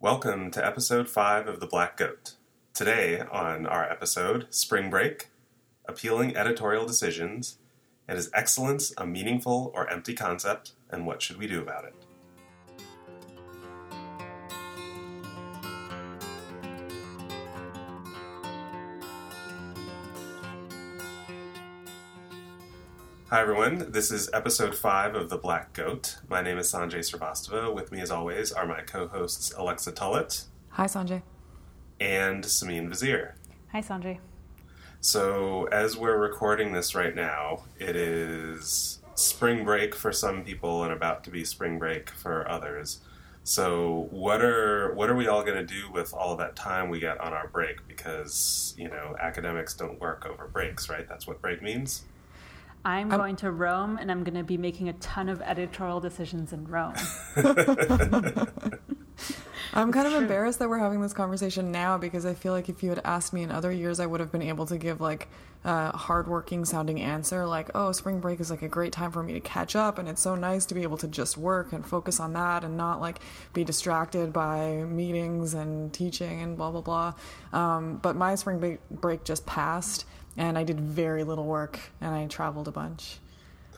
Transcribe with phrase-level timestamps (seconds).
[0.00, 2.34] Welcome to episode 5 of The Black Goat.
[2.72, 5.30] Today, on our episode, Spring Break,
[5.86, 7.58] Appealing Editorial Decisions,
[8.06, 11.94] and Is Excellence a Meaningful or Empty Concept, and What Should We Do About It?
[23.30, 23.92] Hi, everyone.
[23.92, 26.16] This is episode five of The Black Goat.
[26.28, 27.74] My name is Sanjay Srivastava.
[27.74, 31.22] With me, as always, are my co hosts Alexa Tullett Hi, Sanjay.
[32.00, 33.32] and Simine Vazire.
[33.72, 34.18] Hi, Sanjay.
[35.00, 40.92] So, as we're recording this right now, it is spring break for some people and
[40.92, 43.00] about to be spring break for others.
[43.44, 46.88] So, what are what are we all going to do with all of that time
[46.88, 47.86] we get on our break?
[47.86, 51.06] Because you know, academics don't work over breaks, right?
[51.06, 52.04] That's what break means.
[52.84, 56.52] I'm going to Rome and I'm going to be making a ton of editorial decisions
[56.52, 56.94] in Rome.
[59.74, 62.82] I'm kind of embarrassed that we're having this conversation now because I feel like if
[62.82, 65.28] you had asked me in other years, I would have been able to give like
[65.64, 69.34] a hardworking sounding answer, like, "Oh, spring break is like a great time for me
[69.34, 72.18] to catch up, and it's so nice to be able to just work and focus
[72.18, 73.20] on that and not like
[73.52, 77.14] be distracted by meetings and teaching and blah blah blah."
[77.52, 80.06] Um, but my spring break- break just passed,
[80.38, 83.18] and I did very little work, and I traveled a bunch.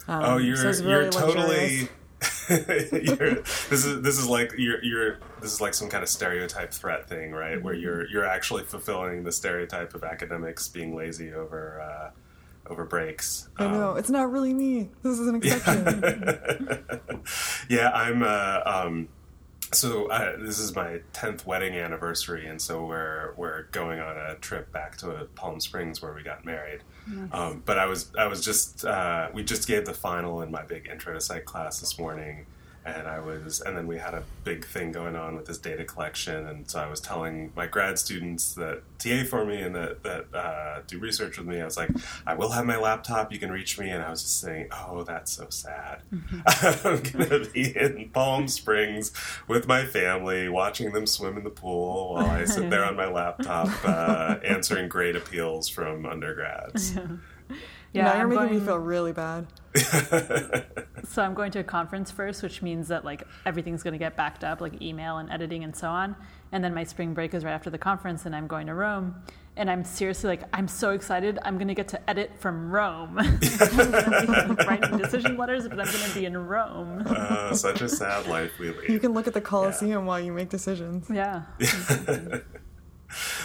[0.07, 1.89] Um, oh, you're so you're totally.
[2.51, 3.35] you're,
[3.71, 7.09] this is this is like you're you're this is like some kind of stereotype threat
[7.09, 7.61] thing, right?
[7.63, 7.83] Where Mm-hmm.
[7.83, 12.11] you're you're actually fulfilling the stereotype of academics being lazy over uh,
[12.71, 13.49] over breaks.
[13.57, 14.91] I Um, know it's not really me.
[15.03, 16.03] This is an exception.
[17.69, 18.23] yeah, I'm.
[18.23, 19.09] Uh, um,
[19.73, 24.35] so uh, this is my tenth wedding anniversary, and so we're we're going on a
[24.37, 26.81] trip back to Palm Springs where we got married.
[27.33, 30.63] Um, but I was I was just uh, we just gave the final in my
[30.63, 32.47] big intro to psych class this morning,
[32.97, 35.85] and I was and then we had a big thing going on with this data
[35.85, 40.03] collection, and so I was telling my grad students that TA for me and that
[40.03, 41.61] that uh, do research with me.
[41.61, 41.91] I was like,
[42.27, 43.33] I will have my laptop.
[43.33, 46.03] You can reach me, and I was just saying, oh, that's so sad.
[46.47, 49.13] I'm gonna be in Palm Springs
[49.49, 53.09] with my family, watching them swim in the pool while I sit there on my
[53.09, 56.95] laptop uh, answering grade appeals from undergrads.
[56.95, 57.07] Yeah,
[57.93, 59.47] now you're I'm making going, me feel really bad.
[61.09, 64.17] so I'm going to a conference first, which means that like everything's going to get
[64.17, 66.15] backed up, like email and editing and so on.
[66.53, 69.17] And then my spring break is right after the conference, and I'm going to Rome.
[69.57, 71.39] And I'm seriously like, I'm so excited.
[71.45, 73.19] I'm going to get to edit from Rome.
[73.19, 77.03] I'm gonna be writing decision letters, but I'm going to be in Rome.
[77.07, 78.89] Uh, such a sad life we lead.
[78.89, 81.11] You can look at the Colosseum while you make decisions.
[81.11, 81.43] Yeah.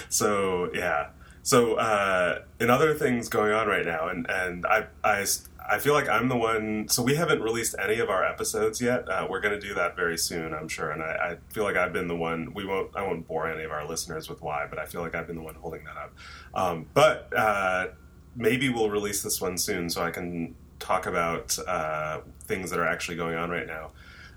[0.09, 1.09] So yeah.
[1.45, 5.25] So uh, in other things going on right now, and and I I.
[5.67, 6.87] I feel like I'm the one.
[6.89, 9.09] So we haven't released any of our episodes yet.
[9.09, 10.91] Uh, we're going to do that very soon, I'm sure.
[10.91, 12.53] And I, I feel like I've been the one.
[12.53, 12.95] We won't.
[12.95, 15.37] I won't bore any of our listeners with why, but I feel like I've been
[15.37, 16.13] the one holding that up.
[16.53, 17.87] Um, but uh,
[18.35, 22.87] maybe we'll release this one soon, so I can talk about uh, things that are
[22.87, 23.89] actually going on right now.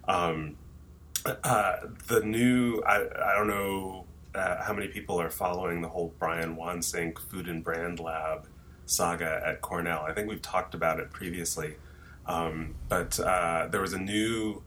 [0.09, 0.57] Um,
[1.45, 1.77] uh,
[2.07, 2.81] the new.
[2.87, 4.07] I, I don't know
[4.39, 8.47] uh, how many people are following the whole Brian Wansink Food and Brand Lab
[8.87, 10.05] saga at Cornell.
[10.07, 11.75] I think we've talked about it previously,
[12.27, 14.63] um, but uh, there was a new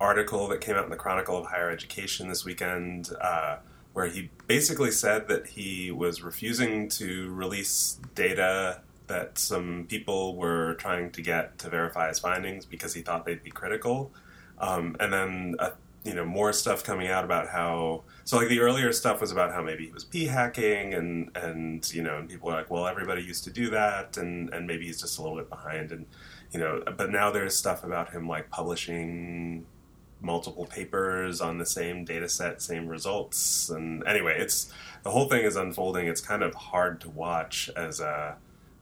[0.00, 3.58] article that came out in the Chronicle of Higher Education this weekend uh,
[3.92, 10.74] where he basically said that he was refusing to release data that some people were
[10.74, 14.10] trying to get to verify his findings because he thought they'd be critical.
[14.58, 15.70] Um, and then uh,
[16.04, 19.52] you know more stuff coming out about how so like the earlier stuff was about
[19.52, 22.86] how maybe he was p hacking and and you know and people were like well
[22.86, 26.06] everybody used to do that and and maybe he's just a little bit behind and
[26.52, 29.64] you know but now there's stuff about him like publishing
[30.22, 33.68] multiple papers on the same data set same results.
[33.68, 36.06] And anyway it's the whole thing is unfolding.
[36.06, 38.36] It's kind of hard to watch as a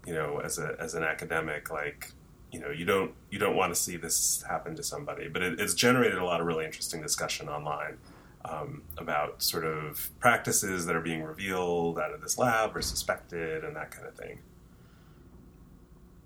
[0.06, 2.12] you know as a as an academic like
[2.50, 5.60] you know you don't you don't want to see this happen to somebody but it,
[5.60, 7.96] it's generated a lot of really interesting discussion online
[8.44, 13.64] um, about sort of practices that are being revealed out of this lab or suspected
[13.64, 14.40] and that kind of thing.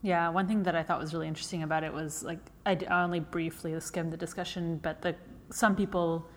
[0.02, 3.20] Yeah, one thing that I thought was really interesting about it was like i only
[3.20, 5.16] briefly skimmed the discussion, but the
[5.50, 6.28] some people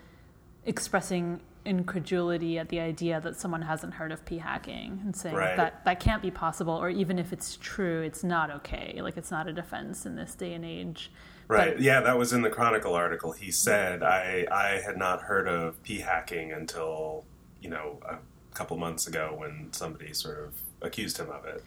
[0.66, 5.58] expressing incredulity at the idea that someone hasn't heard of p hacking and saying Right.
[5.58, 9.00] that that can't be possible, or even if it's true, it's not okay.
[9.02, 11.12] Like it's not a defense in this day and age.
[11.50, 15.22] right But- yeah that was in the chronicle article he said i i had not
[15.22, 17.24] heard of p hacking until
[17.62, 18.18] you know a
[18.54, 20.50] couple months ago when somebody sort of
[20.82, 21.64] accused him of it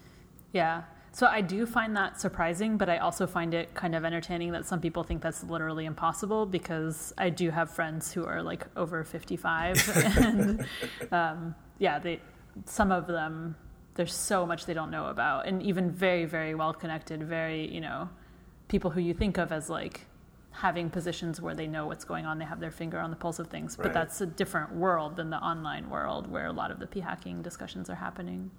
[0.52, 0.82] Yeah,
[1.12, 4.64] So I do find that surprising, but I also find it kind of entertaining that
[4.64, 9.02] some people think that's literally impossible because I do have friends who are like over
[9.02, 10.66] 55 and
[11.12, 12.20] um, yeah, they
[12.64, 13.56] some of them
[13.94, 17.80] there's so much they don't know about and even very very well connected, very, you
[17.80, 18.08] know,
[18.68, 20.06] people who you think of as like
[20.52, 23.38] having positions where they know what's going on, they have their finger on the pulse
[23.38, 26.78] of things, but that's a different world than the online world where a lot of
[26.78, 28.50] the p hacking discussions are happening.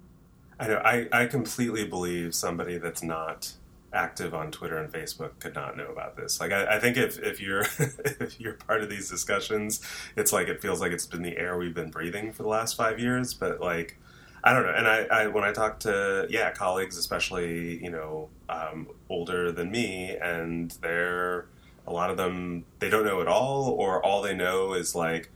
[0.62, 0.80] I know.
[0.84, 3.54] I, I completely believe somebody that's not
[3.92, 6.40] active on Twitter and Facebook could not know about this.
[6.40, 9.80] Like, I, I think if, if you're if you're part of these discussions,
[10.16, 12.76] it's like it feels like it's been the air we've been breathing for the last
[12.76, 13.34] five years.
[13.34, 13.98] But like,
[14.44, 14.72] I don't know.
[14.72, 19.72] And I, I when I talk to yeah colleagues, especially you know um, older than
[19.72, 21.46] me, and they're
[21.88, 25.28] a lot of them they don't know at all, or all they know is like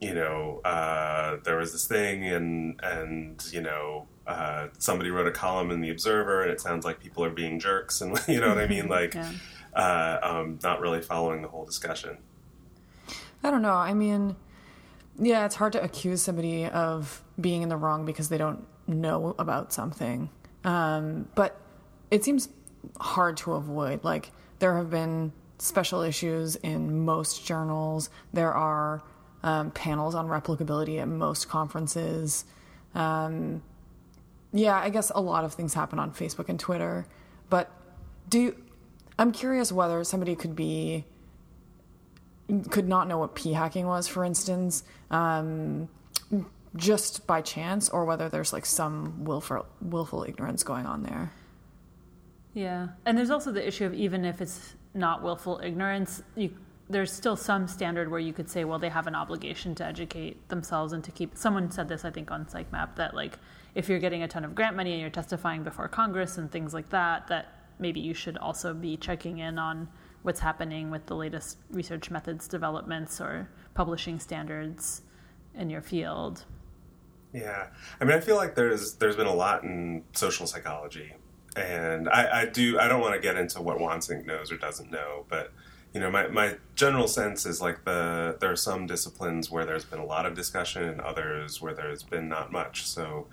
[0.00, 5.30] you know, uh, there was this thing, and and you know, uh, somebody wrote a
[5.32, 8.48] column in the Observer, and it sounds like people are being jerks, and you know
[8.48, 9.32] what I mean, like, Yeah.
[9.74, 12.18] uh, um, not really following the whole discussion.
[13.42, 13.72] I don't know.
[13.74, 14.36] I mean,
[15.18, 19.34] yeah, it's hard to accuse somebody of being in the wrong because they don't know
[19.38, 20.28] about something.
[20.64, 21.60] Um, but
[22.10, 22.48] it seems
[23.00, 24.04] hard to avoid.
[24.04, 29.02] Like, there have been special issues in most journals, there are
[29.42, 32.44] um, panels on replicability at most conferences.
[32.94, 33.62] Um,
[34.52, 37.06] yeah, I guess a lot of things happen on Facebook and Twitter.
[37.50, 37.70] But
[38.28, 38.54] do
[39.18, 41.04] I'm curious whether somebody could be
[42.70, 45.88] could not know what p hacking was, for instance, um,
[46.76, 51.32] just by chance, or whether there's like some willful willful ignorance going on there.
[52.54, 56.50] Yeah, and there's also the issue of even if it's not willful ignorance, you,
[56.88, 60.48] there's still some standard where you could say, well, they have an obligation to educate
[60.48, 61.36] themselves and to keep.
[61.36, 63.38] Someone said this, I think, on PsychMap that like
[63.74, 66.74] if you're getting a ton of grant money and you're testifying before Congress and things
[66.74, 69.88] like that, that maybe you should also be checking in on
[70.22, 75.02] what's happening with the latest research methods developments or publishing standards
[75.54, 76.44] in your field.
[77.32, 77.68] Yeah,
[78.00, 81.12] I mean, I feel like there's there's been a lot in social psychology,
[81.56, 84.90] and I, I do I don't want to get into what Wansink knows or doesn't
[84.90, 85.52] know, but
[85.92, 89.84] you know, my my general sense is like the there are some disciplines where there's
[89.84, 92.86] been a lot of discussion, and others where there's been not much.
[92.86, 93.26] So,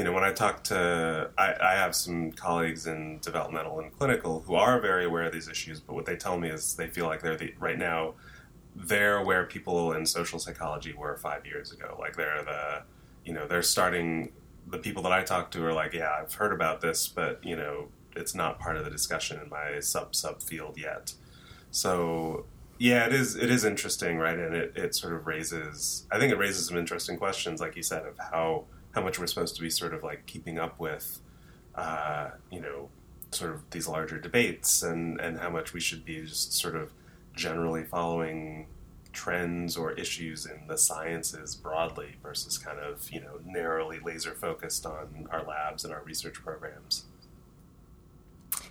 [0.00, 4.40] you know, when I talk to I, I have some colleagues in developmental and clinical
[4.40, 7.04] who are very aware of these issues, but what they tell me is they feel
[7.04, 8.14] like they're the right now
[8.74, 11.98] they're where people in social psychology were five years ago.
[12.00, 12.82] Like they're the,
[13.26, 14.32] you know, they're starting.
[14.68, 17.56] The people that I talk to are like, yeah, I've heard about this, but you
[17.56, 21.12] know, it's not part of the discussion in my sub sub field yet.
[21.72, 22.46] So
[22.78, 23.36] yeah, it is.
[23.36, 24.38] It is interesting, right?
[24.38, 26.06] And it, it sort of raises.
[26.10, 29.26] I think it raises some interesting questions, like you said, of how how much we're
[29.26, 31.20] supposed to be sort of like keeping up with,
[31.74, 32.88] uh, you know,
[33.32, 36.92] sort of these larger debates, and and how much we should be just sort of
[37.34, 38.66] generally following
[39.12, 44.86] trends or issues in the sciences broadly versus kind of you know narrowly laser focused
[44.86, 47.04] on our labs and our research programs.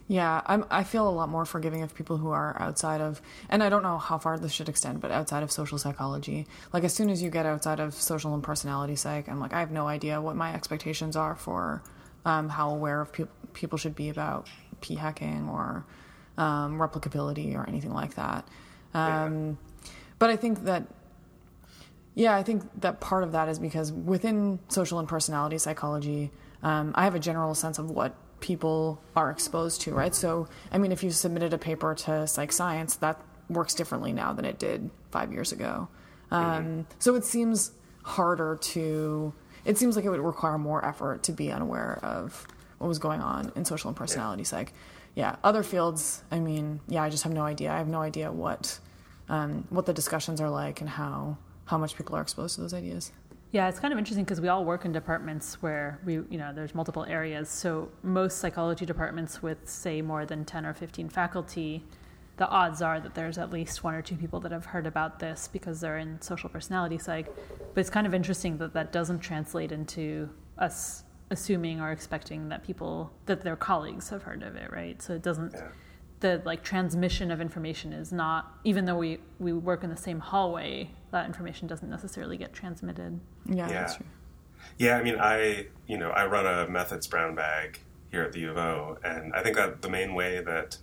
[0.10, 3.62] Yeah, I'm, I feel a lot more forgiving of people who are outside of, and
[3.62, 6.48] I don't know how far this should extend, but outside of social psychology.
[6.74, 9.60] Like, as soon as you get outside of social and personality psych, I'm like, I
[9.60, 11.84] have no idea what my expectations are for
[12.26, 14.50] um, how aware of pe- people should be about
[14.82, 15.86] p hacking or
[16.40, 18.48] um, replicability or anything like that.
[18.96, 19.60] Um,
[20.18, 20.88] But I think that
[22.16, 26.32] yeah, I think that part of that is because within social and personality psychology,
[26.64, 30.14] um, I have a general sense of what people are exposed to, right?
[30.16, 33.20] So, I mean, if you submitted a paper to Psych Science, that
[33.50, 35.88] works differently now than it did five years ago.
[36.32, 37.72] Um, So it seems
[38.04, 39.34] harder to.
[39.66, 43.22] It seems like it would require more effort to be unaware of what was going
[43.22, 44.74] on in social and personality psych.
[45.16, 46.24] Yeah, other fields.
[46.32, 47.72] I mean, yeah, I just have no idea.
[47.72, 48.80] I have no idea what
[49.28, 52.74] um, what the discussions are like and how how much people are exposed to those
[52.74, 53.12] ideas.
[53.52, 56.52] Yeah, it's kind of interesting because we all work in departments where we, you know,
[56.54, 57.50] there's multiple areas.
[57.50, 61.84] So most psychology departments with, say, more than 10 or 15 faculty,
[62.38, 65.18] the odds are that there's at least one or two people that have heard about
[65.20, 67.26] this because they're in social personality psych.
[67.74, 70.30] But it's kind of interesting that that doesn't translate into
[70.60, 75.02] us assuming or expecting that people, that their colleagues have heard of it, right?
[75.02, 75.68] So it doesn't, Yeah.
[76.20, 80.20] the like transmission of information is not, even though we, we work in the same
[80.20, 83.20] hallway, that information doesn't necessarily get transmitted.
[83.46, 83.82] Yeah, Yeah.
[83.82, 83.98] that's.
[84.78, 87.80] Yeah, I mean, I you know I run a methods brown bag
[88.12, 90.78] here at the U of O, and I think that the main way that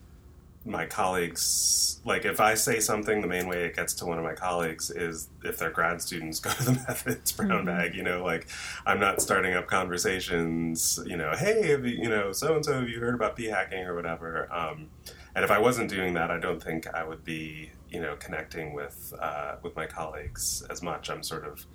[0.64, 4.24] my colleagues like if I say something, the main way it gets to one of
[4.24, 7.66] my colleagues is if they're grad students go to the methods brown mm-hmm.
[7.66, 7.94] bag.
[7.94, 8.48] You know, like
[8.86, 11.00] I'm not starting up conversations.
[11.06, 13.46] You know, hey, have you, you know, so and so, have you heard about p
[13.46, 14.52] hacking or whatever?
[14.52, 14.88] Um,
[15.34, 18.74] and if I wasn't doing that, I don't think I would be you know connecting
[18.74, 21.10] with uh, with my colleagues as much.
[21.10, 21.66] I'm sort of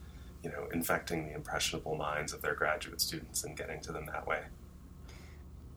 [0.43, 4.27] you know infecting the impressionable minds of their graduate students and getting to them that
[4.27, 4.41] way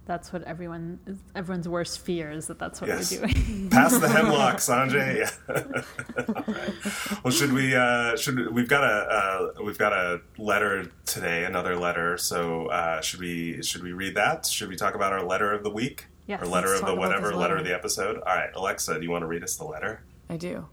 [0.06, 0.98] that's what everyone
[1.34, 3.12] everyone's worst fear is that that's what yes.
[3.12, 3.68] we're doing.
[3.70, 5.30] Pass the hemlock, Sanjay.
[6.28, 7.24] All right.
[7.24, 7.74] Well, should we?
[7.74, 12.18] Uh, should we've got a uh, we've got a letter today, another letter.
[12.18, 14.46] So uh, should we should we read that?
[14.46, 16.06] Should we talk about our letter of the week?
[16.26, 16.42] Yes.
[16.42, 17.36] Or letter of the whatever letter.
[17.36, 18.16] letter of the episode.
[18.16, 20.00] All right, Alexa, do you want to read us the letter?
[20.28, 20.66] I do.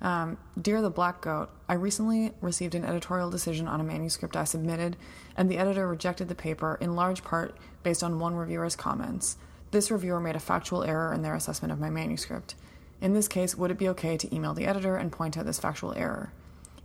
[0.00, 4.44] Um, Dear the Black Goat, I recently received an editorial decision on a manuscript I
[4.44, 4.96] submitted,
[5.36, 9.36] and the editor rejected the paper in large part based on one reviewer's comments.
[9.70, 12.54] This reviewer made a factual error in their assessment of my manuscript.
[13.00, 15.58] In this case, would it be okay to email the editor and point out this
[15.58, 16.32] factual error?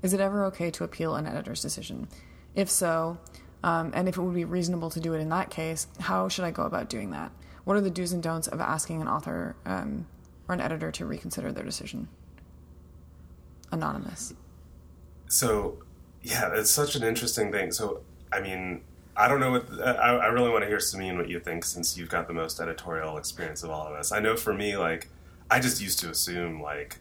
[0.02, 2.08] Is it ever okay to appeal an editor's decision?
[2.56, 3.20] If so,
[3.64, 6.46] um, and if it would be reasonable to do it in that case, how should
[6.46, 7.32] I go about doing that?
[7.64, 10.06] What are the do's and don'ts of asking an author um,
[10.48, 12.08] or an editor to reconsider their decision?
[13.72, 14.34] Anonymous.
[15.28, 15.78] So,
[16.22, 17.72] yeah, it's such an interesting thing.
[17.72, 18.82] So, I mean,
[19.16, 21.98] I don't know what I, I really want to hear Simine what you think since
[21.98, 24.12] you've got the most editorial experience of all of us.
[24.12, 25.10] I know for me, like
[25.52, 26.98] I just used to assume like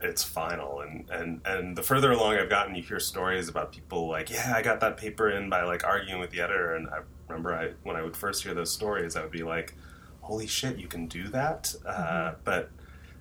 [0.00, 4.08] it's final, and and and the further along I've gotten, you hear stories about people
[4.08, 7.00] like, yeah, I got that paper in by like arguing with the editor, and I
[7.28, 9.76] remember I when I would first hear those stories, I would be like,
[10.20, 12.28] holy shit, you can do that, uh, mm-hmm.
[12.28, 12.70] uh, but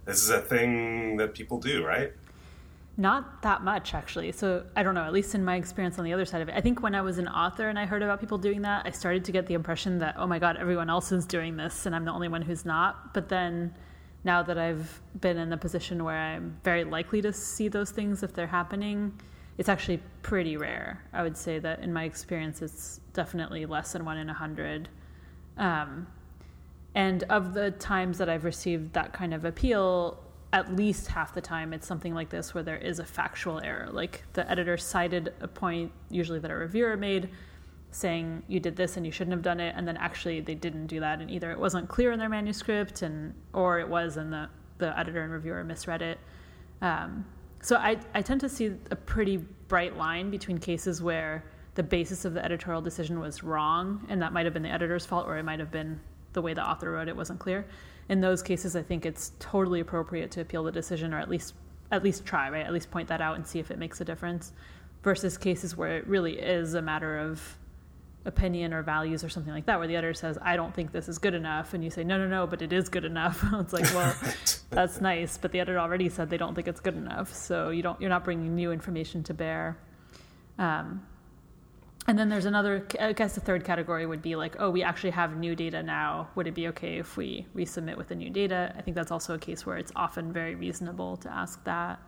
[0.05, 2.13] this is a thing that people do, right?
[2.97, 4.31] Not that much, actually.
[4.31, 6.55] So I don't know, at least in my experience on the other side of it.
[6.55, 8.91] I think when I was an author and I heard about people doing that, I
[8.91, 11.95] started to get the impression that, oh my God, everyone else is doing this and
[11.95, 13.13] I'm the only one who's not.
[13.13, 13.73] But then
[14.23, 18.23] now that I've been in the position where I'm very likely to see those things
[18.23, 19.19] if they're happening,
[19.57, 21.01] it's actually pretty rare.
[21.13, 24.89] I would say that in my experience, it's definitely less than one in a hundred.
[25.57, 26.07] Um,
[26.95, 30.21] and of the times that I've received that kind of appeal,
[30.53, 33.89] at least half the time it's something like this where there is a factual error.
[33.91, 37.29] Like the editor cited a point, usually that a reviewer made,
[37.91, 40.87] saying you did this and you shouldn't have done it, and then actually they didn't
[40.87, 44.31] do that, and either it wasn't clear in their manuscript, and or it was, and
[44.31, 46.19] the the editor and reviewer misread it.
[46.81, 47.25] Um,
[47.61, 51.43] so I I tend to see a pretty bright line between cases where
[51.75, 55.05] the basis of the editorial decision was wrong, and that might have been the editor's
[55.05, 55.99] fault, or it might have been
[56.33, 57.65] the way the author wrote it wasn't clear
[58.11, 61.53] in those cases, I think it's totally appropriate to appeal the decision, or at least
[61.91, 62.65] at least try, right?
[62.65, 64.51] At least point that out and see if it makes a difference.
[65.01, 67.57] Versus cases where it really is a matter of
[68.25, 71.07] opinion or values or something like that, where the editor says, "I don't think this
[71.07, 73.71] is good enough," and you say, "No, no, no, but it is good enough." it's
[73.71, 74.13] like, well,
[74.69, 77.81] that's nice, but the editor already said they don't think it's good enough, so you
[77.81, 79.77] don't, you're not bringing new information to bear.
[80.59, 81.05] Um,
[82.07, 85.11] and then there's another, I guess the third category would be like, oh, we actually
[85.11, 86.29] have new data now.
[86.35, 88.73] Would it be okay if we resubmit with the new data?
[88.75, 91.99] I think that's also a case where it's often very reasonable to ask that.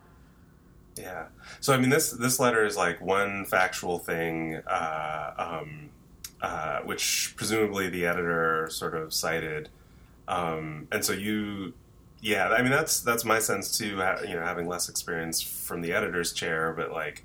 [0.96, 1.26] Yeah.
[1.60, 5.90] So I mean, this this letter is like one factual thing, uh, um,
[6.40, 9.70] uh, which presumably the editor sort of cited,
[10.28, 11.74] um, and so you,
[12.20, 12.48] yeah.
[12.48, 13.96] I mean, that's that's my sense too.
[14.26, 17.24] You know, having less experience from the editor's chair, but like,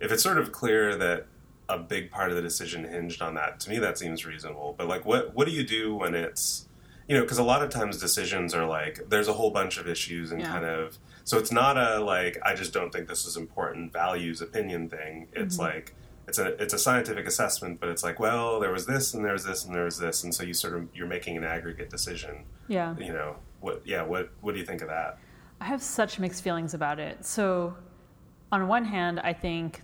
[0.00, 1.26] if it's sort of clear that
[1.68, 3.60] a big part of the decision hinged on that.
[3.60, 4.74] To me, that seems reasonable.
[4.76, 6.68] But like, what what do you do when it's
[7.08, 9.86] you know because a lot of times decisions are like there's a whole bunch of
[9.86, 10.48] issues and yeah.
[10.48, 14.40] kind of so it's not a like I just don't think this is important values
[14.40, 15.28] opinion thing.
[15.32, 15.64] It's mm-hmm.
[15.64, 15.94] like
[16.28, 19.44] it's a it's a scientific assessment, but it's like well there was this and there's
[19.44, 22.44] this and there's this, and so you sort of you're making an aggregate decision.
[22.68, 22.94] Yeah.
[22.98, 23.82] You know what?
[23.86, 24.02] Yeah.
[24.02, 25.18] What What do you think of that?
[25.60, 27.24] I have such mixed feelings about it.
[27.24, 27.74] So
[28.52, 29.80] on one hand, I think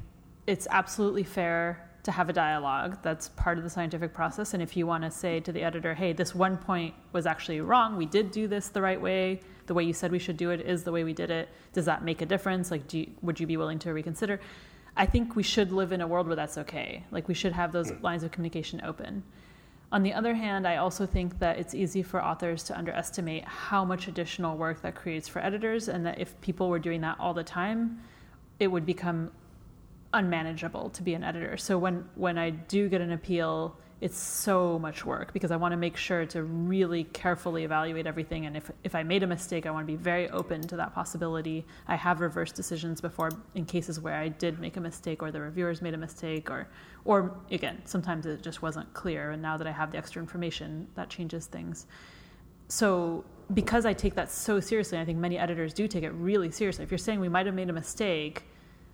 [0.47, 2.99] it's absolutely fair to have a dialogue.
[3.02, 4.54] That's part of the scientific process.
[4.54, 7.61] And if you want to say to the editor, hey, this one point was actually
[7.61, 10.50] wrong, we did do this the right way, the way you said we should do
[10.50, 12.70] it is the way we did it, does that make a difference?
[12.70, 14.40] Like, you, would you be willing to reconsider?
[14.97, 17.04] I think we should live in a world where that's okay.
[17.11, 18.02] Like, we should have those hmm.
[18.02, 19.23] lines of communication open.
[19.92, 23.85] On the other hand, I also think that it's easy for authors to underestimate how
[23.85, 27.35] much additional work that creates for editors, and that if people were doing that all
[27.35, 28.00] the time,
[28.59, 29.32] it would become
[30.12, 31.56] unmanageable to be an editor.
[31.56, 35.72] So when when I do get an appeal, it's so much work because I want
[35.72, 38.46] to make sure to really carefully evaluate everything.
[38.46, 40.94] And if if I made a mistake, I want to be very open to that
[40.94, 41.66] possibility.
[41.86, 45.40] I have reversed decisions before in cases where I did make a mistake or the
[45.40, 46.68] reviewers made a mistake or
[47.04, 49.30] or again, sometimes it just wasn't clear.
[49.32, 51.86] And now that I have the extra information, that changes things.
[52.68, 56.50] so because I take that so seriously, I think many editors do take it really
[56.50, 56.84] seriously.
[56.84, 58.44] If you're saying we might have made a mistake,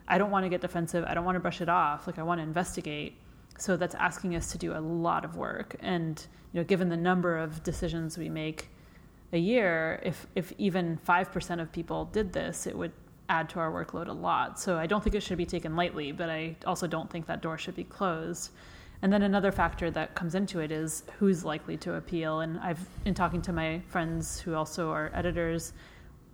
[0.08, 1.04] I don't want to get defensive.
[1.06, 2.06] I don't want to brush it off.
[2.06, 3.16] Like I want to investigate.
[3.58, 5.76] So that's asking us to do a lot of work.
[5.80, 8.68] And you know, given the number of decisions we make
[9.32, 12.92] a year, if if even five percent of people did this, it would
[13.28, 14.60] add to our workload a lot.
[14.60, 17.42] So I don't think it should be taken lightly, but I also don't think that
[17.42, 18.50] door should be closed.
[19.02, 22.40] And then another factor that comes into it is who's likely to appeal.
[22.40, 25.74] And I've, in talking to my friends who also are editors,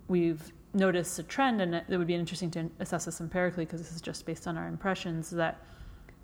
[0.07, 3.91] we've noticed a trend, and it would be interesting to assess this empirically because this
[3.91, 5.61] is just based on our impressions that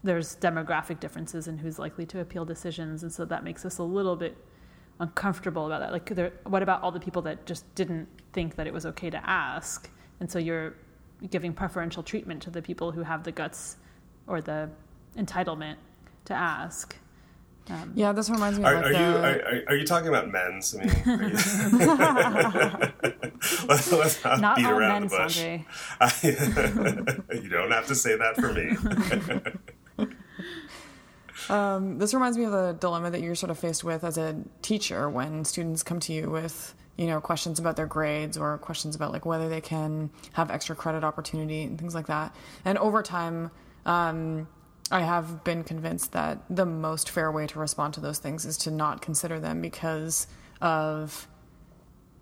[0.03, 3.83] there's demographic differences in who's likely to appeal decisions, and so that makes us a
[3.83, 4.37] little bit
[4.99, 5.91] uncomfortable about that.
[5.91, 9.09] Like, there, what about all the people that just didn't think that it was okay
[9.09, 9.89] to ask,
[10.19, 10.75] and so you're
[11.29, 13.77] giving preferential treatment to the people who have the guts
[14.25, 14.69] or the
[15.17, 15.75] entitlement
[16.25, 16.95] to ask.
[17.69, 18.63] Um, yeah, this reminds me.
[18.65, 18.99] Are, of are the...
[18.99, 20.61] you are, are, you talking about men?
[20.73, 21.13] I mean, you...
[23.67, 25.39] let's, let's, not, not beat around men, the bush.
[25.39, 25.63] Sanjay.
[27.43, 28.75] you don't have to say that for me.
[31.49, 34.35] um, this reminds me of the dilemma that you're sort of faced with as a
[34.63, 38.95] teacher when students come to you with you know questions about their grades or questions
[38.95, 42.35] about like whether they can have extra credit opportunity and things like that.
[42.65, 43.51] And over time.
[43.85, 44.47] Um,
[44.91, 48.57] I have been convinced that the most fair way to respond to those things is
[48.59, 50.27] to not consider them because
[50.61, 51.27] of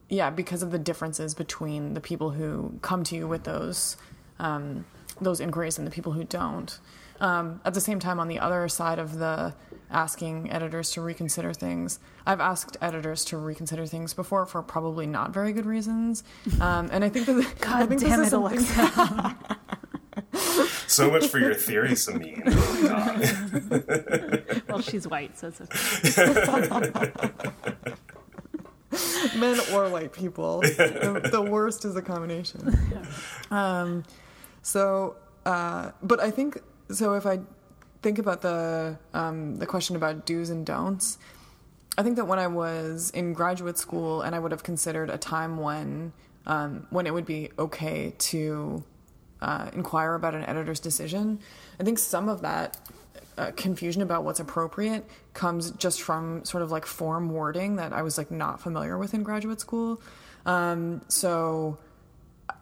[0.10, 3.98] yeah because of the differences between the people who come to you with those
[4.40, 4.86] um,
[5.22, 6.80] those inquiries and the people who don't.
[7.20, 9.56] Um, at the same time, on the other side of the
[9.90, 15.32] asking editors to reconsider things, I've asked editors to reconsider things before for probably not
[15.32, 16.24] very good reasons,
[16.62, 19.38] um, and I think that God I think damn this it, is Alexa.
[20.88, 22.44] so much for your theory, Simine.
[22.90, 25.62] Oh, well, she's white, so it's
[26.20, 27.12] okay.
[29.38, 30.62] men or white people.
[30.62, 32.78] the, the worst is a combination.
[33.50, 34.04] Um,
[34.62, 35.16] so,
[35.46, 36.60] uh, but I think
[36.92, 37.14] so.
[37.14, 37.40] If I
[38.02, 41.18] think about the um, the question about do's and don'ts,
[41.98, 45.18] I think that when I was in graduate school and I would have considered a
[45.18, 46.12] time when
[46.46, 48.84] um, when it would be okay to
[49.42, 51.40] uh, inquire about an editor's decision,
[51.80, 52.78] I think some of that
[53.38, 58.02] uh, confusion about what's appropriate comes just from sort of like form wording that I
[58.02, 60.02] was like not familiar with in graduate school.
[60.46, 61.78] Um, so,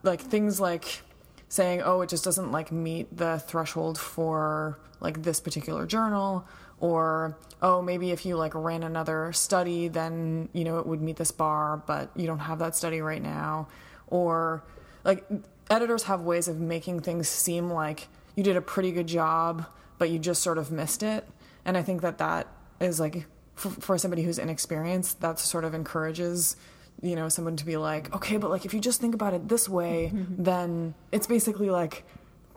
[0.03, 1.01] like things like
[1.47, 6.45] saying, "Oh, it just doesn't like meet the threshold for like this particular journal,"
[6.79, 11.15] or "Oh, maybe if you like ran another study, then you know it would meet
[11.15, 13.67] this bar, but you don't have that study right now,"
[14.07, 14.63] or
[15.05, 15.23] like
[15.69, 19.65] editors have ways of making things seem like you did a pretty good job
[19.97, 21.27] but you just sort of missed it.
[21.63, 22.47] And I think that that
[22.79, 23.25] is like
[23.55, 26.55] for, for somebody who's inexperienced, that sort of encourages
[27.01, 29.49] you know someone to be like, okay, but like if you just think about it
[29.49, 32.03] this way, then it's basically like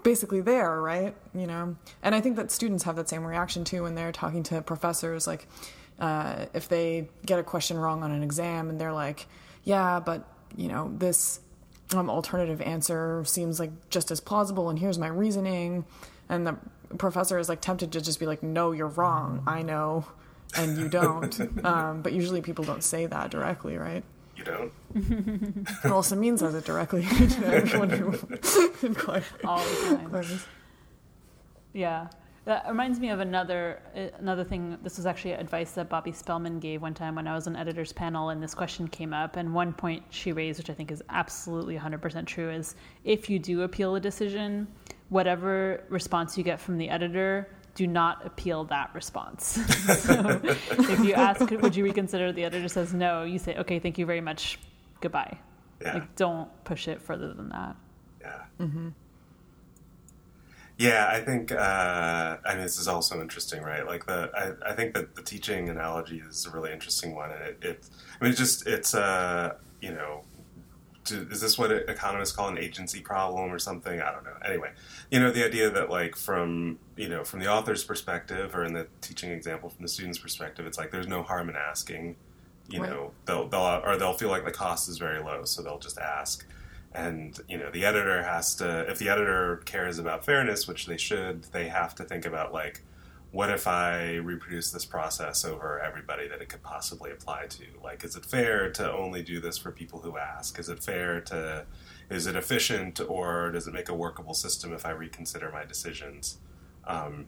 [0.02, 1.14] basically there, right?
[1.34, 4.42] You know, and I think that students have that same reaction too when they're talking
[4.44, 5.26] to professors.
[5.26, 5.48] Like,
[5.98, 9.26] uh, if they get a question wrong on an exam and they're like,
[9.64, 10.24] yeah, but
[10.56, 11.40] you know this
[11.94, 15.84] um, alternative answer seems like just as plausible, and here's my reasoning,
[16.28, 16.56] and the
[16.96, 19.42] professor is like tempted to just be like, no, you're wrong.
[19.46, 20.04] I know,
[20.56, 21.40] and you don't.
[21.64, 24.04] um, but usually people don't say that directly, right?
[24.36, 24.72] You don't.
[25.84, 28.14] Well, Simine says it directly to everyone who
[28.86, 29.24] inquires.
[29.44, 30.40] all the time.
[31.72, 32.08] Yeah.
[32.48, 34.78] That reminds me of another uh, another thing.
[34.82, 37.92] This was actually advice that Bobbie Spellman gave one time when I was on editor's
[37.92, 39.36] panel, and this question came up.
[39.36, 43.38] And one point she raised, which I think is absolutely 100% true, is if you
[43.38, 44.66] do appeal a decision,
[45.10, 49.44] whatever response you get from the editor, do not appeal that response.
[49.98, 52.32] so if you ask, would you reconsider?
[52.32, 53.24] The editor says no.
[53.24, 54.58] You say, okay, thank you very much.
[55.02, 55.36] Goodbye.
[55.82, 55.92] Yeah.
[55.92, 57.76] Like, don't push it further than that.
[58.22, 58.42] Yeah.
[58.58, 58.88] Mm-hmm.
[60.78, 61.50] Yeah, I think.
[61.50, 63.84] Uh, I mean, this is also interesting, right?
[63.84, 67.42] Like the, I, I think that the teaching analogy is a really interesting one, and
[67.42, 67.88] it, it
[68.20, 70.22] I mean, it's just, it's, uh, you know,
[71.06, 74.00] to, is this what economists call an agency problem or something?
[74.00, 74.36] I don't know.
[74.44, 74.70] Anyway,
[75.10, 78.72] you know, the idea that like from, you know, from the author's perspective, or in
[78.72, 82.14] the teaching example from the student's perspective, it's like there's no harm in asking.
[82.70, 82.90] You Right.
[82.90, 85.98] know, they'll they'll or they'll feel like the cost is very low, so they'll just
[85.98, 86.46] ask
[86.94, 90.96] and you know the editor has to if the editor cares about fairness which they
[90.96, 92.82] should they have to think about like
[93.30, 97.64] what if i reproduce this process over everybody that it could possibly apply to?
[97.82, 100.58] Like is it fair to only do this for people who ask?
[100.58, 101.66] Is it fair to
[102.10, 106.38] is it efficient or does it make a workable system if i reconsider my decisions?
[106.86, 107.26] Um,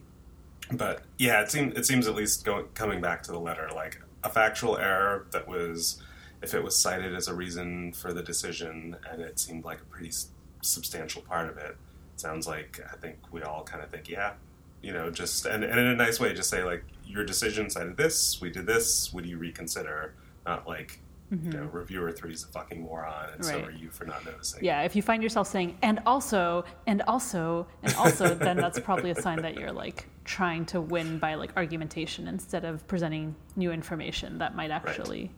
[0.71, 4.01] but yeah it seems it seems at least going, coming back to the letter like
[4.23, 6.01] a factual error that was
[6.41, 9.85] if it was cited as a reason for the decision, and it seemed like a
[9.85, 10.29] pretty s-
[10.61, 11.77] substantial part of it.
[12.15, 14.33] Sounds like I think we all kind of think, yeah,
[14.81, 17.97] you know, just and, and in a nice way, just say like your decision cited
[17.97, 20.13] this, we did this, would you reconsider?
[20.45, 20.99] Not like
[21.31, 23.67] you know, reviewer three is a fucking moron, and so Mm-hmm.
[23.67, 24.65] Are you for not noticing.
[24.65, 29.11] Yeah, if you find yourself saying and also and also and also, then that's probably
[29.11, 33.71] a sign that you're like trying to win by like argumentation instead of presenting new
[33.71, 35.31] information that might actually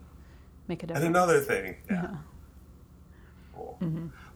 [0.68, 1.06] make a difference.
[1.06, 2.16] And another thing, yeah.
[3.56, 3.78] Cool.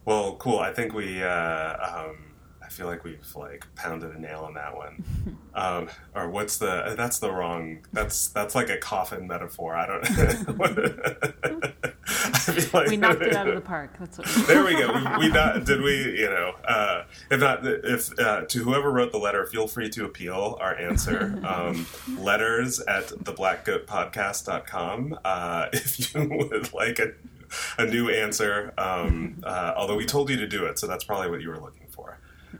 [0.04, 0.58] Well, cool.
[0.58, 1.22] I think we.
[1.22, 2.27] Uh, um,
[2.68, 5.02] I feel like we've like pounded a nail on that one.
[5.54, 6.92] um, or what's the?
[6.98, 7.78] That's the wrong.
[7.94, 9.74] That's that's like a coffin metaphor.
[9.74, 10.04] I don't.
[12.10, 13.96] I like we knocked it out of the park.
[13.98, 14.92] That's what we there we go.
[14.92, 19.12] We, we not did we you know uh, if not if uh, to whoever wrote
[19.12, 21.40] the letter, feel free to appeal our answer.
[21.46, 21.86] Um,
[22.18, 27.12] letters at theblackgoatpodcast.com uh, if you would like a,
[27.78, 28.74] a new answer.
[28.76, 31.60] Um, uh, although we told you to do it, so that's probably what you were
[31.60, 32.18] looking for.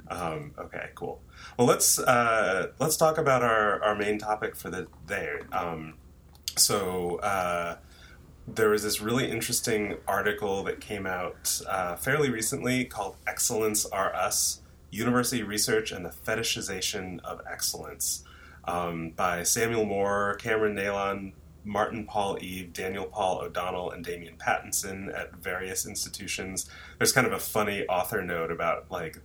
[0.08, 1.20] Um, okay, cool.
[1.58, 5.40] Well, let's uh, let's talk about our, our main topic for the day.
[5.52, 5.94] Um,
[6.56, 7.16] so.
[7.16, 7.76] Uh,
[8.54, 14.14] there was this really interesting article that came out uh, fairly recently called Excellence R
[14.14, 18.24] Us University Research and the Fetishization of Excellence
[18.64, 21.32] um, by Samuel Moore, Cameron Neylon,
[21.64, 26.70] Martin Paul Eve, Daniel Paul O'Donnell, and Damian Pattinson at various institutions.
[26.96, 29.18] There's kind of a funny author note about like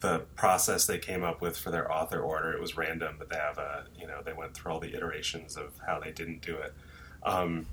[0.00, 2.52] the process they came up with for their author order.
[2.52, 5.56] It was random, but they have a you know they went through all the iterations
[5.56, 6.74] of how they didn't do it.
[7.22, 7.66] Um,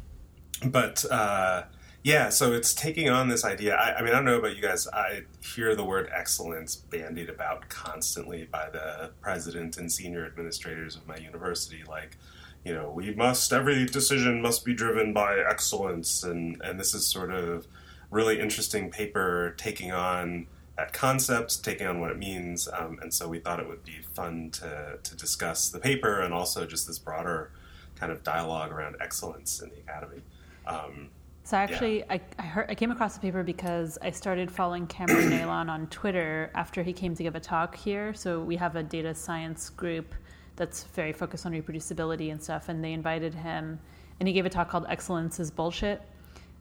[0.66, 1.64] but uh,
[2.04, 3.76] yeah, so it's taking on this idea.
[3.76, 4.88] I, I mean, I don't know about you guys.
[4.88, 11.08] I hear the word excellence bandied about constantly by the president and senior administrators of
[11.08, 11.84] my university.
[11.88, 12.18] Like,
[12.64, 17.06] you know, we must every decision must be driven by excellence, and and this is
[17.06, 17.68] sort of
[18.10, 23.28] really interesting paper taking on that concept, taking on what it means, um, and so
[23.28, 27.00] we thought it would be fun to to discuss the paper and also just this
[27.00, 27.52] broader
[27.96, 30.22] kind of dialogue around excellence in the academy.
[30.68, 31.10] Um,
[31.44, 35.30] So actually, I, I heard I came across the paper because I started following Cameron
[35.32, 38.14] Neylon on Twitter after he came to give a talk here.
[38.14, 40.14] So we have a data science group
[40.58, 43.80] that's very focused on reproducibility and stuff, and they invited him,
[44.20, 46.02] and he gave a talk called "Excellence is Bullshit,"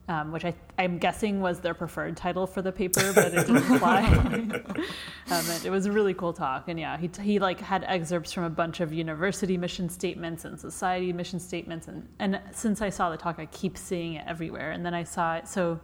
[0.09, 3.71] um, which I, I'm guessing was their preferred title for the paper, but it didn't
[3.77, 4.03] apply.
[5.31, 8.33] um, it, it was a really cool talk, and yeah, he he like had excerpts
[8.33, 12.91] from a bunch of university mission statements and society mission statements, and and since I
[12.91, 15.81] saw the talk, I keep seeing it everywhere, and then I saw it so.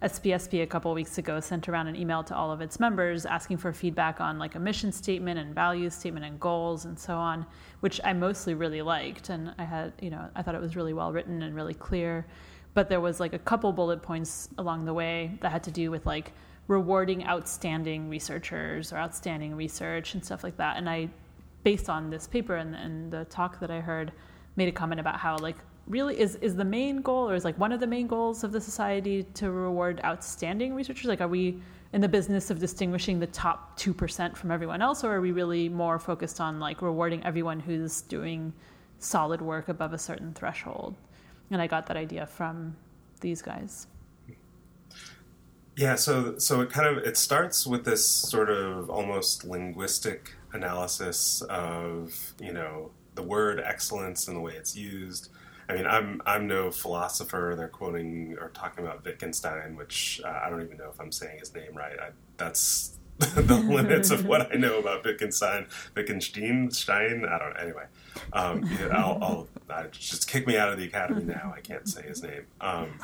[0.00, 3.56] SPSP a couple weeks ago sent around an email to all of its members asking
[3.56, 7.44] for feedback on like a mission statement and values statement and goals and so on,
[7.80, 9.28] which I mostly really liked.
[9.30, 12.24] And I had, you know, I thought it was really well written and really clear.
[12.74, 15.90] But there was like a couple bullet points along the way that had to do
[15.90, 16.32] with like
[16.68, 20.76] rewarding outstanding researchers or outstanding research and stuff like that.
[20.76, 21.08] And I,
[21.64, 24.12] based on this paper and, and the talk that I heard,
[24.56, 27.58] made a comment about how like really is is the main goal or is like
[27.58, 31.60] one of the main goals of the society to reward outstanding researchers like are we
[31.94, 35.70] in the business of distinguishing the top 2% from everyone else or are we really
[35.70, 38.52] more focused on like rewarding everyone who's doing
[38.98, 40.94] solid work above a certain threshold
[41.50, 42.76] and i got that idea from
[43.20, 43.86] these guys
[45.78, 51.40] yeah, so so it kind of it starts with this sort of almost linguistic analysis
[51.42, 55.30] of you know the word excellence and the way it's used.
[55.68, 57.54] I mean, I'm I'm no philosopher.
[57.56, 61.38] They're quoting or talking about Wittgenstein, which uh, I don't even know if I'm saying
[61.38, 61.96] his name right.
[61.96, 62.08] I,
[62.38, 65.68] that's the limits of what I know about Wittgenstein.
[65.94, 67.24] Wittgenstein, Stein.
[67.24, 67.54] I don't.
[67.54, 67.60] Know.
[67.60, 67.84] Anyway,
[68.32, 71.52] um, yeah, I'll, I'll I, just kick me out of the academy now.
[71.56, 72.46] I can't say his name.
[72.60, 72.98] Um,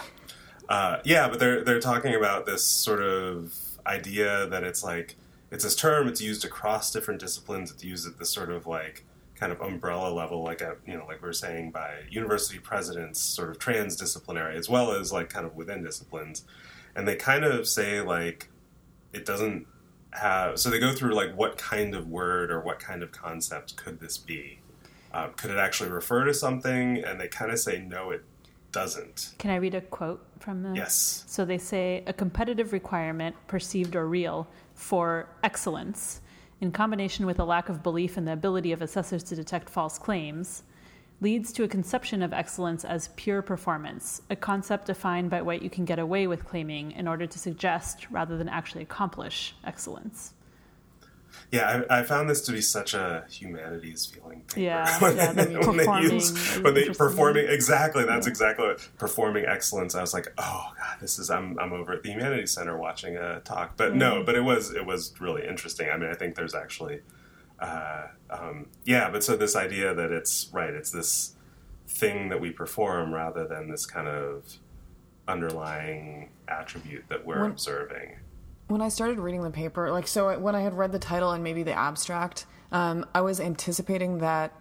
[0.68, 3.54] uh, yeah, but they're they're talking about this sort of
[3.86, 5.16] idea that it's like
[5.50, 6.08] it's this term.
[6.08, 7.70] It's used across different disciplines.
[7.70, 11.04] It's used at this sort of like kind of umbrella level, like a you know,
[11.06, 15.46] like we are saying, by university presidents, sort of transdisciplinary, as well as like kind
[15.46, 16.44] of within disciplines,
[16.94, 18.48] and they kind of say like
[19.12, 19.66] it doesn't
[20.12, 20.58] have.
[20.58, 24.00] So they go through like what kind of word or what kind of concept could
[24.00, 24.60] this be?
[25.14, 27.02] Um, could it actually refer to something?
[27.04, 28.24] And they kind of say no, it
[28.72, 29.34] doesn't.
[29.38, 31.24] can i read a quote from the Yes.
[31.28, 36.20] So they say a competitive requirement, perceived or real, for excellence,
[36.60, 39.96] in combination with a lack of belief in the ability of assessors to detect false
[39.96, 40.64] claims,
[41.20, 45.70] leads to a conception of excellence as pure performance, a concept defined by what you
[45.70, 50.34] can get away with claiming in order to suggest rather than actually accomplish excellence.
[51.50, 54.60] Yeah, I, I, found this to be such a humanities feeling paper.
[54.60, 58.30] Yeah, when, yeah, they, when they use when they performing exactly that's yeah.
[58.30, 59.94] exactly what performing excellence.
[59.94, 63.16] I was like, oh god, this is I'm I'm over at the Humanities Center watching
[63.16, 63.96] a talk, but mm.
[63.96, 65.90] no, but it was it was really interesting.
[65.90, 67.00] I mean, I think there's actually,
[67.60, 71.36] uh, um, yeah, but so this idea that it's right, it's this
[71.86, 74.58] thing that we perform rather than this kind of
[75.28, 78.16] underlying attribute that we're when, observing
[78.68, 81.44] when I started reading the paper, like so when I had read the title and
[81.44, 84.52] maybe the abstract, um, I was anticipating that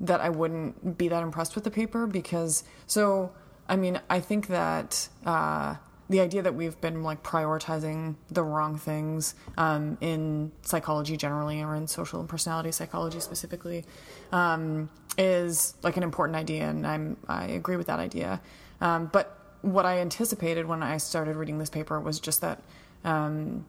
[0.00, 3.32] that I wouldn't be that impressed with the paper because so
[3.68, 5.76] I mean I think that uh,
[6.08, 11.76] the idea that we've been like prioritizing the wrong things um, in psychology generally or
[11.76, 13.84] in social and personality psychology specifically
[14.32, 18.40] um, is like an important idea and I'm I agree with that idea,
[18.80, 22.62] um, but what I anticipated when I started reading this paper was just that
[23.04, 23.66] um,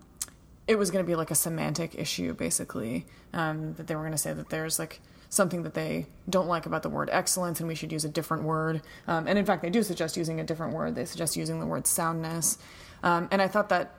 [0.68, 3.06] it was going to be like a semantic issue, basically.
[3.34, 5.00] Um, that they were going to say that there's like
[5.30, 8.44] something that they don't like about the word excellence and we should use a different
[8.44, 8.82] word.
[9.08, 10.96] Um, and in fact, they do suggest using a different word.
[10.96, 12.58] They suggest using the word soundness.
[13.02, 13.96] Um, and I thought that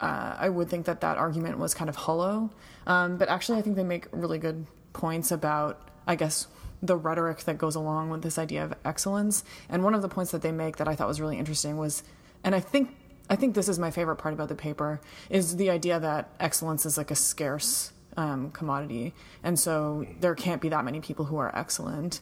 [0.00, 2.50] uh, I would think that that argument was kind of hollow.
[2.86, 6.46] Um, but actually, I think they make really good points about, I guess,
[6.82, 9.44] the rhetoric that goes along with this idea of excellence.
[9.68, 12.02] And one of the points that they make that I thought was really interesting was,
[12.42, 12.96] and I think
[13.28, 16.84] I think this is my favorite part about the paper is the idea that excellence
[16.84, 19.14] is like a scarce um, commodity,
[19.44, 22.20] and so there can't be that many people who are excellent,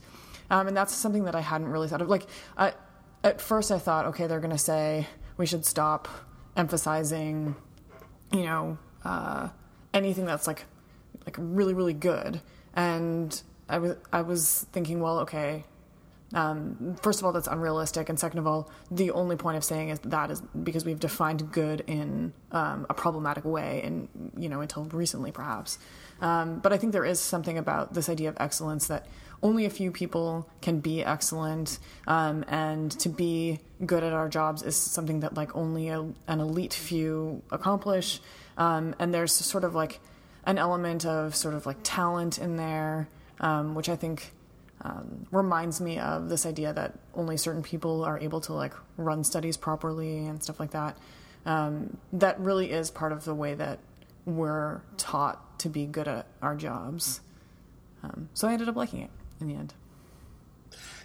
[0.51, 2.11] um, and that's something that I hadn't really thought of.
[2.11, 2.27] Like,
[2.59, 2.75] I,
[3.25, 5.07] at first I thought, okay, they're going to say
[5.39, 6.09] we should stop
[6.59, 7.57] emphasizing,
[8.31, 9.49] you know, uh,
[9.95, 10.67] anything that's like
[11.25, 12.43] like really really good,
[12.75, 15.65] and I was I was thinking, well, okay,
[16.35, 19.89] um, first of all, that's unrealistic, and second of all, the only point of saying
[19.89, 24.61] is that is because we've defined good in um, a problematic way, and you know
[24.61, 25.79] until recently perhaps.
[26.21, 29.07] Um, but I think there is something about this idea of excellence that
[29.43, 34.63] only a few people can be excellent, um, and to be good at our jobs
[34.63, 38.21] is something that like only a, an elite few accomplish.
[38.59, 40.01] Um, and there's sort of like
[40.45, 43.09] an element of sort of like talent in there,
[43.41, 44.33] um, which I think
[44.83, 49.25] um, reminds me of this idea that only certain people are able to like run
[49.25, 50.97] studies properly and stuff like that.
[51.47, 53.79] Um, that really is part of the way that
[54.25, 57.21] we're taught to be good at our jobs.
[58.03, 59.75] Um, so I ended up liking it in the end.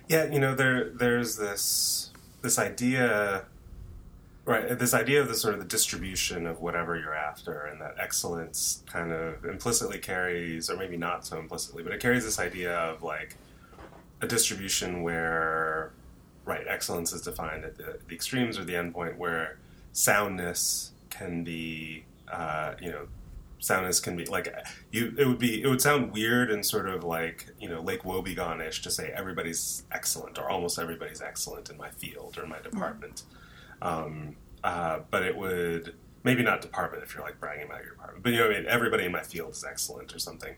[0.07, 3.45] Yeah, you know, there there's this this idea,
[4.45, 4.77] right?
[4.77, 8.83] This idea of the sort of the distribution of whatever you're after, and that excellence
[8.85, 13.03] kind of implicitly carries, or maybe not so implicitly, but it carries this idea of
[13.03, 13.37] like
[14.21, 15.91] a distribution where
[16.45, 19.57] right excellence is defined at the, the extremes or the endpoint where
[19.91, 23.07] soundness can be uh, you know
[23.59, 24.53] soundness can be like
[24.91, 28.03] you it would be it would sound weird and sort of like you know lake
[28.03, 33.23] wobegon-ish to say everybody's excellent or almost everybody's excellent in my field or my department
[33.83, 35.93] um, uh, but it would
[36.23, 38.65] maybe not department if you're like bragging about your department but you know I mean
[38.65, 40.55] everybody in my field is excellent or something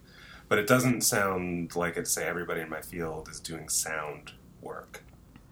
[0.48, 5.04] but it doesn't sound like it say everybody in my field is doing sound work,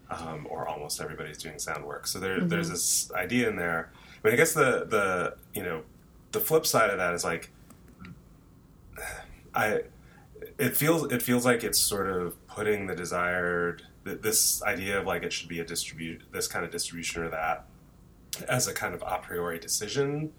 [0.10, 2.06] um, or almost everybody's doing sound work.
[2.06, 2.48] So there, mm-hmm.
[2.48, 3.90] there's this idea in there.
[4.24, 5.84] I mean, I guess the the you know
[6.32, 7.50] the flip side of that is like
[9.56, 9.82] I
[10.60, 15.24] it feels it feels like it's sort of putting the desired this idea of like
[15.24, 17.66] it should be a distribute this kind of distribution or that
[18.50, 20.32] as a kind of a priori decision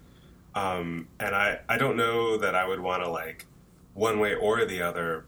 [0.55, 3.45] um, and I I don't know that I would want to like
[3.93, 5.25] one way or the other,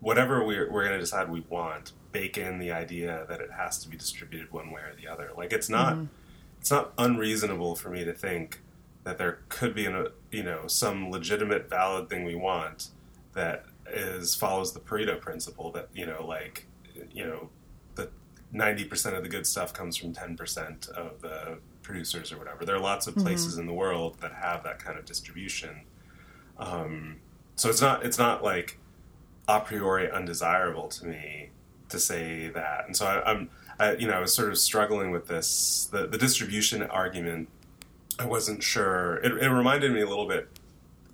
[0.00, 3.78] whatever we're, we're going to decide we want, bake in the idea that it has
[3.80, 5.30] to be distributed one way or the other.
[5.36, 6.06] Like it's not, mm-hmm.
[6.60, 8.62] it's not unreasonable for me to think
[9.02, 12.88] that there could be, an, you know, some legitimate, valid thing we want
[13.34, 16.66] that is follows the Pareto principle that you know, like,
[17.12, 17.50] you know,
[18.54, 22.38] the ninety percent of the good stuff comes from ten percent of the producers or
[22.38, 22.64] whatever.
[22.64, 23.62] There are lots of places mm-hmm.
[23.62, 25.82] in the world that have that kind of distribution.
[26.58, 27.16] Um,
[27.56, 28.78] so it's not it's not like
[29.48, 31.50] a priori undesirable to me
[31.88, 32.86] to say that.
[32.86, 36.06] And so I, am I, you know, I was sort of struggling with this the
[36.06, 37.48] the distribution argument.
[38.18, 39.16] I wasn't sure.
[39.16, 40.48] It, it reminded me a little bit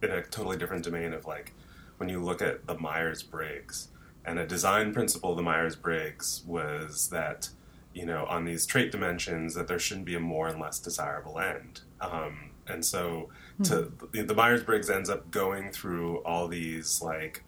[0.03, 1.55] in a totally different domain of like
[1.96, 3.88] when you look at the Myers Briggs
[4.31, 7.49] and a design principle of the Myers Briggs was that
[7.93, 11.40] you know on these trait dimensions that there shouldn't be a more and less desirable
[11.40, 11.81] end.
[12.01, 13.31] Um, and so
[13.64, 14.27] to hmm.
[14.27, 17.43] the Myers Briggs ends up going through all these like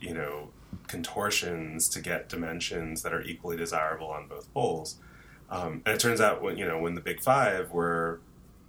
[0.00, 0.50] you know
[0.86, 5.00] contortions to get dimensions that are equally desirable on both poles.
[5.50, 8.20] Um, and it turns out when you know when the big five were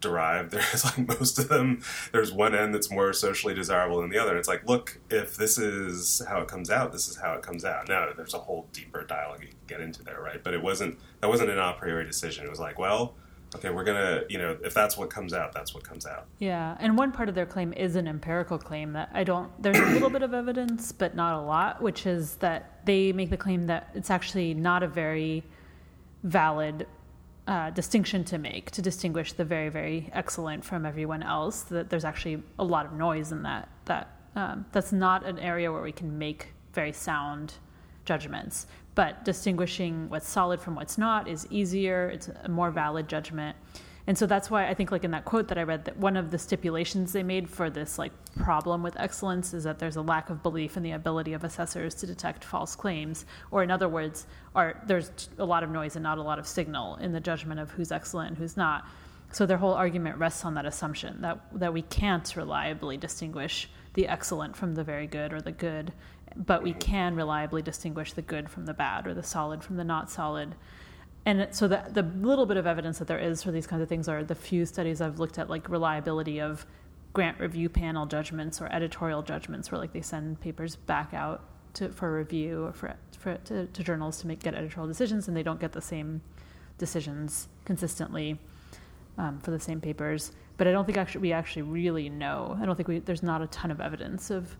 [0.02, 0.52] derived.
[0.52, 1.82] There's like most of them.
[2.12, 4.38] There's one end that's more socially desirable than the other.
[4.38, 7.66] It's like, look, if this is how it comes out, this is how it comes
[7.66, 7.88] out.
[7.88, 10.44] Now, there's a whole deeper dialogue you can get into there, right?
[10.44, 12.46] But it wasn't that wasn't an a priori decision.
[12.46, 13.16] It was like, well,
[13.56, 16.28] okay, we're gonna, you know, if that's what comes out, that's what comes out.
[16.40, 19.52] Yeah, and one part of their claim is an empirical claim that I don't.
[19.62, 23.30] There's a little bit of evidence, but not a lot, which is that they make
[23.30, 25.44] the claim that it's actually not a very
[26.24, 26.86] valid
[27.50, 31.64] uh, distinction to make to distinguish the very very excellent from everyone else.
[31.64, 33.68] That there's actually a lot of noise in that.
[33.86, 37.56] That um, that's not an area where we can make very sound
[38.06, 38.68] judgments.
[38.94, 42.10] But distinguishing what's solid from what's not is easier.
[42.10, 43.58] It's a more valid judgment.
[44.10, 46.18] And so that's why I think, like in that quote that I read, that one
[46.18, 50.02] of the stipulations they made for this like problem with excellence is that there's a
[50.02, 53.88] lack of belief in the ability of assessors to detect false claims, or in other
[53.88, 57.20] words, are there's a lot of noise and not a lot of signal in the
[57.20, 58.88] judgment of who's excellent and who's not.
[59.32, 64.08] So their whole argument rests on that assumption that that we can't reliably distinguish the
[64.08, 65.94] excellent from the very good or the good
[66.36, 69.84] but we can reliably distinguish the good from the bad or the solid from the
[69.84, 70.56] not solid.
[71.30, 73.88] And so the, the little bit of evidence that there is for these kinds of
[73.88, 76.66] things are the few studies I've looked at, like reliability of
[77.14, 81.44] grant review panel judgments or editorial judgments, where like they send papers back out
[81.76, 85.38] to, for review or for, for to, to journals to make get editorial decisions, and
[85.38, 86.20] they don't get the same
[86.80, 88.40] decisions consistently
[89.20, 90.32] um, for the same papers.
[90.58, 92.58] But I don't think actually we actually really know.
[92.60, 94.58] I don't think we there's not a ton of evidence of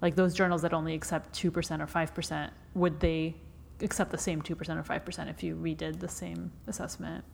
[0.00, 1.48] like those journals that only accept 2%
[1.80, 3.34] or 5%, would they
[3.82, 7.24] accept the same 2% or 5% if you redid the same assessment?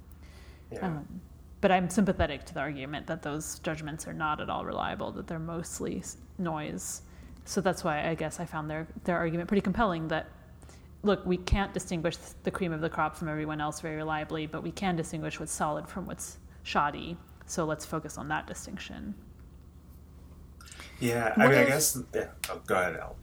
[0.72, 0.86] Yeah.
[0.86, 1.20] Um,
[1.60, 5.26] but I'm sympathetic to the argument that those judgments are not at all reliable, that
[5.26, 6.02] they're mostly
[6.38, 7.02] noise.
[7.44, 10.28] So that's why I guess I found their, their argument pretty compelling that,
[11.02, 14.62] look, we can't distinguish the cream of the crop from everyone else very reliably, but
[14.62, 17.16] we can distinguish what's solid from what's shoddy.
[17.46, 19.14] So let's focus on that distinction.
[21.00, 21.98] Yeah, I mean, if, I guess.
[22.14, 23.16] Yeah, oh, go ahead, Al.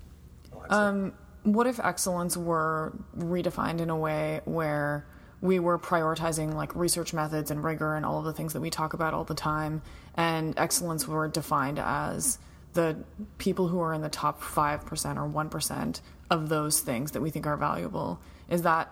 [0.69, 1.13] Um,
[1.45, 5.05] what if excellence were redefined in a way where
[5.41, 8.71] we were prioritizing like research methods and rigor and all of the things that we
[8.71, 9.81] talk about all the time,
[10.15, 12.39] and excellence were defined as
[12.73, 12.97] the
[13.38, 14.84] people who are in the top 5%
[15.17, 18.19] or 1% of those things that we think are valuable?
[18.49, 18.91] Is that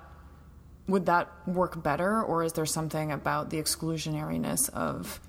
[0.88, 5.20] would that work better or is there something about the exclusionariness of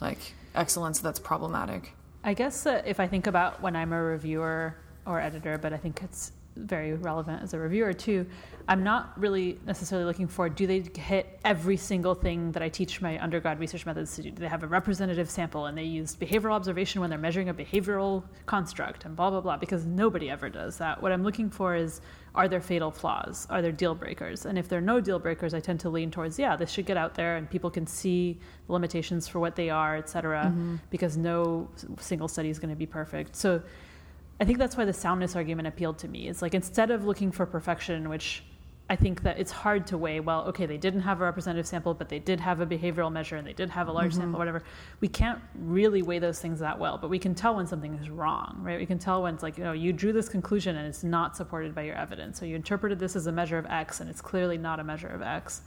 [0.00, 1.92] like excellence that's problematic?
[2.24, 5.76] I guess uh, if I think about when I'm a reviewer or editor, but I
[5.76, 8.26] think it's very relevant as a reviewer too.
[8.68, 13.00] I'm not really necessarily looking for do they hit every single thing that I teach
[13.00, 14.30] my undergrad research methods to do?
[14.30, 17.54] Do they have a representative sample and they use behavioral observation when they're measuring a
[17.54, 21.00] behavioral construct and blah blah blah because nobody ever does that.
[21.00, 22.00] What I'm looking for is
[22.34, 23.46] are there fatal flaws?
[23.48, 24.44] Are there deal breakers?
[24.44, 26.86] And if there are no deal breakers, I tend to lean towards yeah, this should
[26.86, 30.44] get out there and people can see the limitations for what they are, et cetera,
[30.46, 30.76] mm-hmm.
[30.90, 33.36] because no single study is going to be perfect.
[33.36, 33.62] So
[34.38, 36.28] I think that's why the soundness argument appealed to me.
[36.28, 38.42] Is like instead of looking for perfection, which
[38.88, 40.20] I think that it's hard to weigh.
[40.20, 43.36] Well, okay, they didn't have a representative sample, but they did have a behavioral measure
[43.36, 44.20] and they did have a large mm-hmm.
[44.20, 44.62] sample, whatever.
[45.00, 48.08] We can't really weigh those things that well, but we can tell when something is
[48.10, 48.78] wrong, right?
[48.78, 51.36] We can tell when it's like, you know, you drew this conclusion and it's not
[51.36, 52.38] supported by your evidence.
[52.38, 55.08] So you interpreted this as a measure of X and it's clearly not a measure
[55.08, 55.62] of X.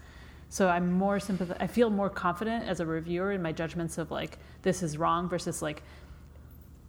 [0.47, 1.61] So I'm more sympathetic.
[1.61, 5.27] I feel more confident as a reviewer in my judgments of like this is wrong
[5.27, 5.83] versus like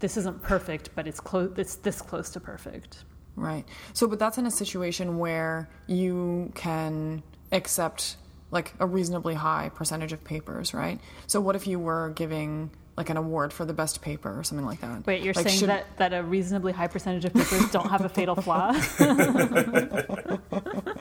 [0.00, 1.52] this isn't perfect, but it's close.
[1.56, 3.04] It's this close to perfect.
[3.36, 3.64] Right.
[3.92, 8.16] So, but that's in a situation where you can accept
[8.50, 11.00] like a reasonably high percentage of papers, right?
[11.26, 14.66] So, what if you were giving like an award for the best paper or something
[14.66, 15.06] like that?
[15.06, 15.68] Wait, you're like, saying should...
[15.68, 18.72] that that a reasonably high percentage of papers don't have a fatal flaw?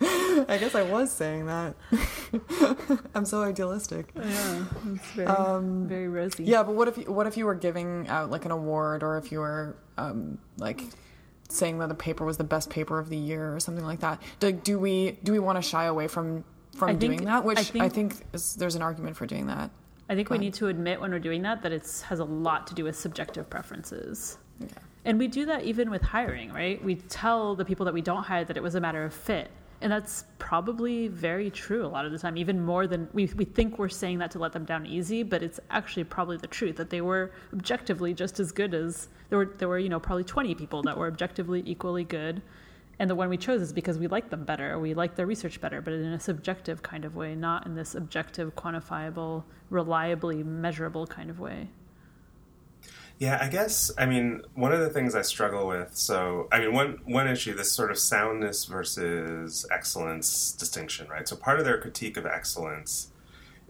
[0.48, 1.74] I guess I was saying that.
[3.14, 4.12] I'm so idealistic.
[4.14, 6.44] Yeah, it's very, um, very rosy.
[6.44, 9.18] Yeah, but what if you, what if you were giving out like an award, or
[9.18, 10.82] if you were um, like
[11.48, 14.22] saying that the paper was the best paper of the year, or something like that?
[14.38, 17.44] Do, do we do we want to shy away from from doing that?
[17.44, 19.70] Which I think, I think is, there's an argument for doing that.
[20.08, 20.38] I think but.
[20.38, 22.84] we need to admit when we're doing that that it has a lot to do
[22.84, 24.38] with subjective preferences.
[24.58, 24.68] Yeah.
[25.04, 26.82] And we do that even with hiring, right?
[26.84, 29.50] We tell the people that we don't hire that it was a matter of fit
[29.82, 33.44] and that's probably very true a lot of the time, even more than we, we
[33.44, 36.76] think we're saying that to let them down easy, but it's actually probably the truth
[36.76, 40.24] that they were objectively just as good as there were, there were, you know, probably
[40.24, 42.42] 20 people that were objectively equally good.
[42.98, 45.58] And the one we chose is because we like them better, we like their research
[45.58, 51.06] better, but in a subjective kind of way, not in this objective, quantifiable, reliably measurable
[51.06, 51.68] kind of way.
[53.20, 55.94] Yeah, I guess I mean one of the things I struggle with.
[55.94, 61.28] So I mean one one issue, this sort of soundness versus excellence distinction, right?
[61.28, 63.12] So part of their critique of excellence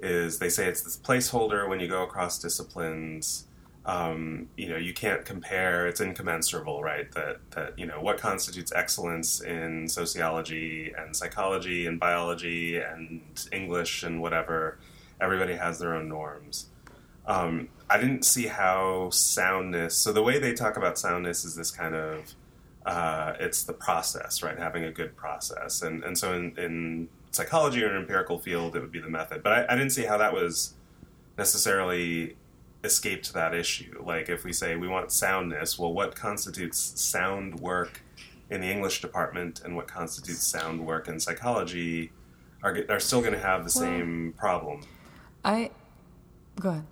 [0.00, 3.48] is they say it's this placeholder when you go across disciplines.
[3.86, 7.10] Um, you know, you can't compare; it's incommensurable, right?
[7.12, 14.04] That that you know what constitutes excellence in sociology and psychology and biology and English
[14.04, 14.78] and whatever.
[15.20, 16.68] Everybody has their own norms.
[17.26, 19.96] Um, I didn't see how soundness.
[19.96, 22.34] So the way they talk about soundness is this kind of
[22.86, 24.56] uh, it's the process, right?
[24.58, 28.80] Having a good process, and and so in, in psychology or an empirical field, it
[28.80, 29.42] would be the method.
[29.42, 30.74] But I, I didn't see how that was
[31.36, 32.36] necessarily
[32.84, 34.02] escaped that issue.
[34.04, 38.02] Like if we say we want soundness, well, what constitutes sound work
[38.50, 42.12] in the English department and what constitutes sound work in psychology
[42.62, 44.82] are are still going to have the Well- same problem.
[45.44, 45.70] I
[46.58, 46.84] go ahead.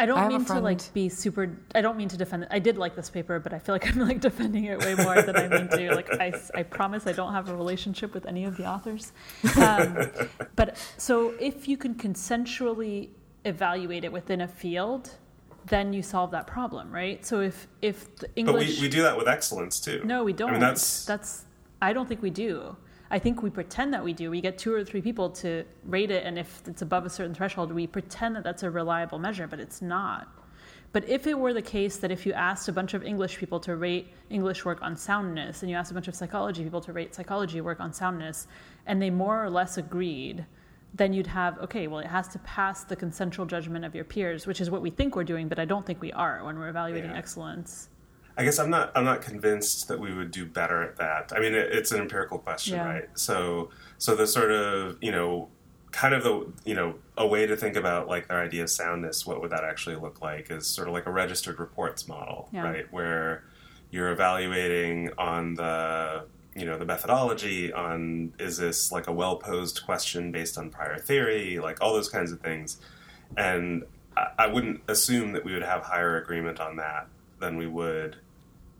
[0.00, 1.58] I don't I mean to like be super.
[1.74, 2.48] I don't mean to defend it.
[2.50, 5.20] I did like this paper, but I feel like I'm like defending it way more
[5.20, 5.94] than I mean to.
[5.94, 9.12] Like I, I promise I don't have a relationship with any of the authors.
[9.58, 10.10] Um,
[10.56, 13.10] but so if you can consensually
[13.44, 15.10] evaluate it within a field,
[15.66, 17.24] then you solve that problem, right?
[17.26, 20.00] So if if the But we, we do that with excellence too.
[20.02, 20.48] no, we don't.
[20.48, 21.44] I mean, that's that's.
[21.82, 22.74] I don't think we do.
[23.10, 24.30] I think we pretend that we do.
[24.30, 27.34] We get two or three people to rate it, and if it's above a certain
[27.34, 30.28] threshold, we pretend that that's a reliable measure, but it's not.
[30.92, 33.60] But if it were the case that if you asked a bunch of English people
[33.60, 36.92] to rate English work on soundness, and you asked a bunch of psychology people to
[36.92, 38.46] rate psychology work on soundness,
[38.86, 40.44] and they more or less agreed,
[40.94, 44.46] then you'd have okay, well, it has to pass the consensual judgment of your peers,
[44.46, 46.68] which is what we think we're doing, but I don't think we are when we're
[46.68, 47.18] evaluating Yeah.
[47.18, 47.89] excellence.
[48.36, 48.92] I guess I'm not.
[48.94, 51.32] I'm not convinced that we would do better at that.
[51.34, 52.86] I mean, it, it's an empirical question, Yeah.
[52.86, 53.08] right?
[53.14, 55.48] So, so the sort of you know,
[55.90, 59.26] kind of the you know, a way to think about like their idea of soundness.
[59.26, 60.50] What would that actually look like?
[60.50, 62.62] Is sort of like a registered reports model, Yeah.
[62.62, 62.92] right?
[62.92, 63.44] Where
[63.90, 66.24] you're evaluating on the
[66.54, 70.96] you know the methodology on is this like a well posed question based on prior
[70.98, 72.78] theory, like all those kinds of things,
[73.36, 73.82] and
[74.16, 77.08] I, I wouldn't assume that we would have higher agreement on that
[77.40, 78.16] than we would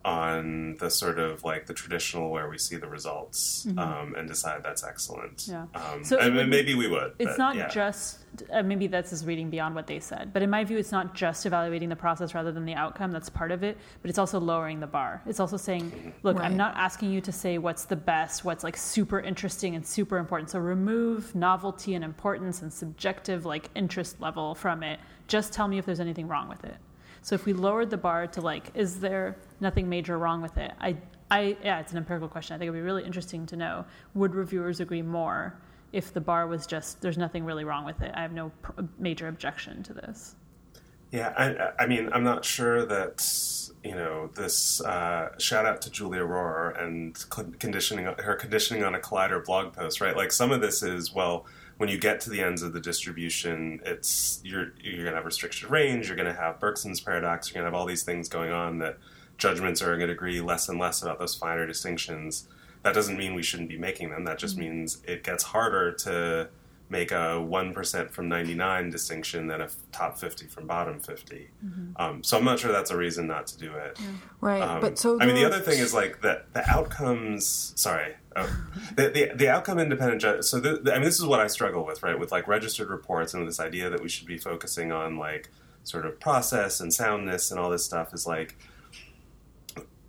[0.02, 4.62] on the sort of like the traditional where we see the results um, and decide
[4.62, 5.36] that's excellent.
[5.38, 5.76] Mm-hmm.
[5.76, 5.92] Yeah.
[5.92, 7.12] Um, So I it mean, maybe we would.
[7.18, 7.68] It's but not yeah.
[7.68, 10.92] just uh, maybe that's just reading beyond what they said, but in my view, it's
[10.92, 13.10] not just evaluating the process rather than the outcome.
[13.10, 15.20] That's part of it, but it's also lowering the bar.
[15.26, 18.78] It's also saying, look, I'm not asking you to say what's the best, what's like
[18.78, 20.48] super interesting and super important.
[20.48, 24.98] So remove novelty and importance and subjective like interest level from it.
[25.26, 26.76] Just tell me if there's anything wrong with it.
[27.22, 30.72] So if we lowered the bar to like, is there nothing major wrong with it?
[30.80, 30.96] I,
[31.30, 32.54] I, yeah, it's an empirical question.
[32.54, 33.84] I think it'd be really interesting to know.
[34.14, 35.58] Would reviewers agree more
[35.92, 38.12] if the bar was just there's nothing really wrong with it?
[38.14, 40.34] I have no pr- major objection to this.
[41.12, 43.26] Yeah, I, I mean, I'm not sure that
[43.82, 44.80] you know this.
[44.80, 47.18] Uh, shout out to Julia Rohrer and
[47.58, 50.16] conditioning her conditioning on a Collider blog post, right?
[50.16, 51.46] Like some of this is well,
[51.80, 55.70] when you get to the ends of the distribution, it's you're you're gonna have restricted
[55.70, 58.98] range, you're gonna have Berkson's paradox, you're gonna have all these things going on that
[59.38, 62.46] judgments are going to agree less and less about those finer distinctions.
[62.82, 64.24] That doesn't mean we shouldn't be making them.
[64.24, 66.50] That just means it gets harder to
[66.90, 71.48] make a 1% from 99 distinction than a f- top 50 from bottom 50.
[71.96, 73.98] Um, so I'm not sure that's a reason not to do it.
[74.42, 77.72] Right, Um, but so I mean, the other thing is like that the outcomes.
[77.76, 78.56] Sorry, oh,
[78.96, 80.20] the, the the outcome independent.
[80.20, 82.18] Ju- so the, the- I mean, this is what I struggle with, right?
[82.18, 85.50] With like registered reports and this idea that we should be focusing on like
[85.82, 88.56] sort of process and soundness and all this stuff is like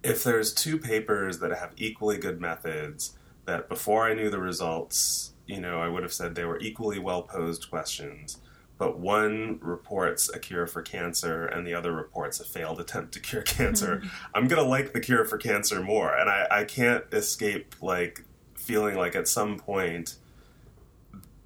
[0.03, 3.15] if there's two papers that have equally good methods
[3.45, 6.99] that before I knew the results, you know, I would have said they were equally
[6.99, 8.37] well posed questions,
[8.81, 13.19] but one reports a cure for cancer and the other reports a failed attempt to
[13.19, 14.01] cure cancer,
[14.33, 18.23] I'm gonna like the cure for cancer more, and I, I can't escape like
[18.55, 20.15] feeling like at some point,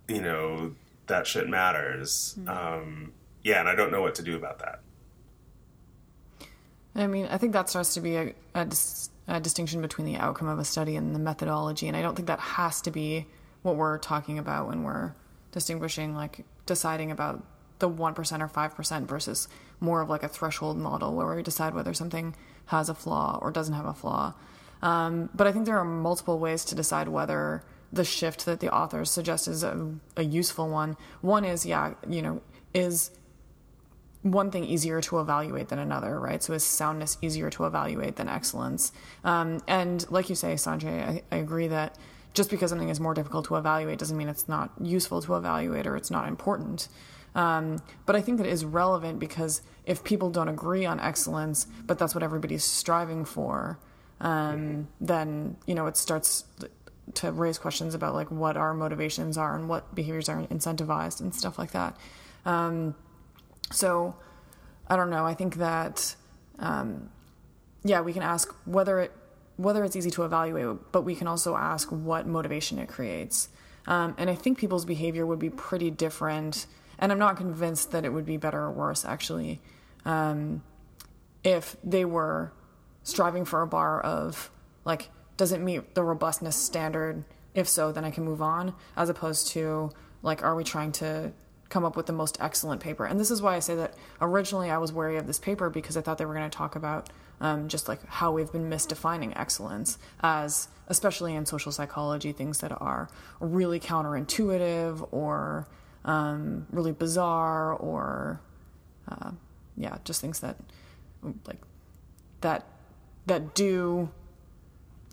[0.07, 0.75] you know,
[1.07, 2.39] that shit matters.
[2.47, 3.11] Um,
[3.43, 4.79] yeah, and I don't know what to do about that.
[6.95, 10.15] I mean, I think that starts to be a, a, dis- a distinction between the
[10.15, 13.25] outcome of a study and the methodology, and I don't think that has to be
[13.61, 15.11] what we're talking about when we're
[15.55, 17.43] distinguishing, like deciding about
[17.79, 19.47] the one percent or five percent versus
[19.79, 22.35] more of like a threshold model where we decide whether something
[22.67, 24.33] has a flaw or doesn't have a flaw.
[24.81, 28.73] Um, but I think there are multiple ways to decide whether the shift that the
[28.73, 30.97] authors suggest is a, a useful one.
[31.21, 32.41] One is, yeah, you know,
[32.73, 33.11] is
[34.21, 36.43] one thing easier to evaluate than another, right?
[36.43, 38.91] So is soundness easier to evaluate than excellence?
[39.23, 41.97] Um, and like you say, Sanjay, I, I agree that
[42.35, 45.87] just because something is more difficult to evaluate doesn't mean it's not useful to evaluate
[45.87, 46.87] or it's not important.
[47.33, 51.97] Um, but I think that is relevant because if people don't agree on excellence, but
[51.97, 53.79] that's what everybody's striving for,
[54.21, 56.45] um, then you know it starts
[57.15, 61.35] to raise questions about like what our motivations are and what behaviors are incentivized and
[61.35, 61.97] stuff like that.
[62.45, 62.95] Um,
[63.71, 64.15] so
[64.87, 65.25] I don't know.
[65.25, 66.15] I think that
[66.59, 67.09] um,
[67.83, 69.11] yeah, we can ask whether it
[69.57, 73.49] whether it's easy to evaluate, but we can also ask what motivation it creates.
[73.87, 76.65] Um, and I think people's behavior would be pretty different.
[76.97, 79.61] And I'm not convinced that it would be better or worse actually,
[80.05, 80.63] um,
[81.43, 82.51] if they were
[83.03, 84.49] striving for a bar of
[84.83, 87.23] like does it meet the robustness standard?
[87.53, 89.91] If so, then I can move on, as opposed to
[90.21, 91.33] like, are we trying to
[91.69, 93.05] come up with the most excellent paper?
[93.05, 95.97] And this is why I say that originally I was wary of this paper because
[95.97, 97.09] I thought they were going to talk about
[97.41, 102.71] um, just like how we've been misdefining excellence as, especially in social psychology, things that
[102.81, 103.09] are
[103.39, 105.67] really counterintuitive or
[106.05, 108.39] um, really bizarre or,
[109.09, 109.31] uh,
[109.75, 110.57] yeah, just things that
[111.47, 111.59] like
[112.41, 112.67] that
[113.25, 114.09] that do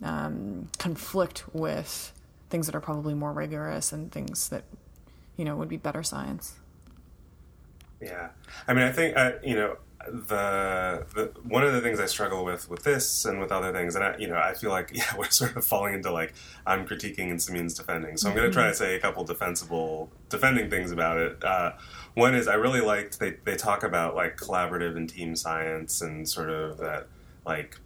[0.03, 2.13] um, conflict with
[2.49, 4.63] things that are probably more rigorous and things that
[5.37, 6.55] you know would be better science.
[8.01, 8.29] Yeah,
[8.67, 12.43] I mean, I think uh, you know the, the one of the things I struggle
[12.43, 15.15] with with this and with other things, and I, you know, I feel like yeah,
[15.17, 16.33] we're sort of falling into like
[16.65, 18.17] I'm critiquing and Simine's defending.
[18.17, 21.43] So I'm going to try to say a couple defensible defending things about it.
[21.43, 21.73] Uh,
[22.15, 26.27] one is I really liked they they talk about like collaborative and team science and
[26.27, 27.07] sort of that
[27.45, 27.77] like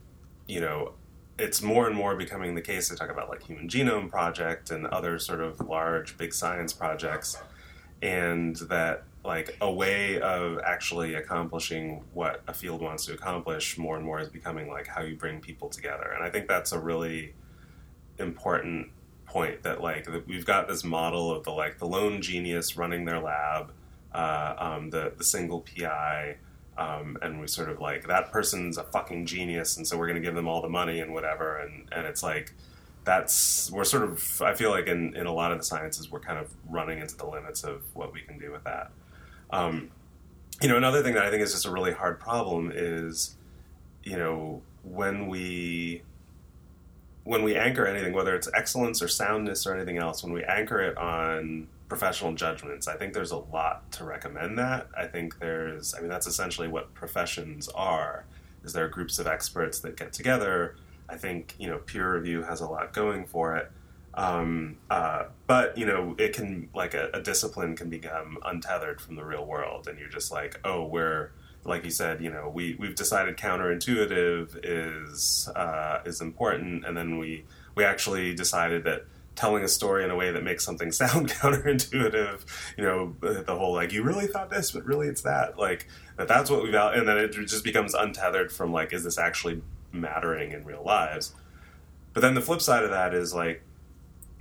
[0.47, 0.93] you know
[1.39, 2.89] it's more and more becoming the case.
[2.89, 7.37] They talk about like Human Genome Project and other sort of large big science projects,
[8.01, 13.97] and that like a way of actually accomplishing what a field wants to accomplish more
[13.97, 16.79] and more is becoming like how you bring people together and i think that's a
[16.79, 17.33] really
[18.19, 18.87] important
[19.25, 23.03] point that like that we've got this model of the like the lone genius running
[23.03, 23.71] their lab
[24.13, 26.37] uh, um, the the single pi
[26.77, 30.21] um, and we sort of like that person's a fucking genius and so we're going
[30.21, 31.57] to give them all the money and whatever.
[31.57, 32.53] And and it's like
[33.03, 36.19] that's we're sort of i feel like in, in a lot of the sciences we're
[36.19, 38.91] kind of running into the limits of what we can do with that.
[39.49, 39.91] Um,
[40.61, 43.35] you know, another thing that I think is just a really hard problem is,
[44.03, 46.01] you know, when we
[47.23, 50.81] when we anchor anything, whether it's excellence or soundness or anything else, when we anchor
[50.81, 54.87] it on professional judgments, I think there's a lot to recommend that.
[54.97, 58.25] I think there's, I mean, that's essentially what professions are.
[58.63, 60.75] Is there are groups of experts that get together.
[61.09, 63.71] I think you know peer review has a lot going for it.
[64.13, 69.15] Um, uh, but you know, it can like a, a, discipline can become untethered from
[69.15, 71.31] the real world, and you're just like, oh, we're
[71.63, 77.19] like you said, you know, we we've decided counterintuitive is uh, is important, and then
[77.19, 79.05] we we actually decided that
[79.37, 82.41] telling a story in a way that makes something sound counterintuitive,
[82.77, 86.27] you know, the whole like you really thought this, but really it's that, like that
[86.27, 89.61] that's what we've out, and then it just becomes untethered from like, is this actually
[89.93, 91.33] mattering in real lives?
[92.13, 93.61] But then the flip side of that is like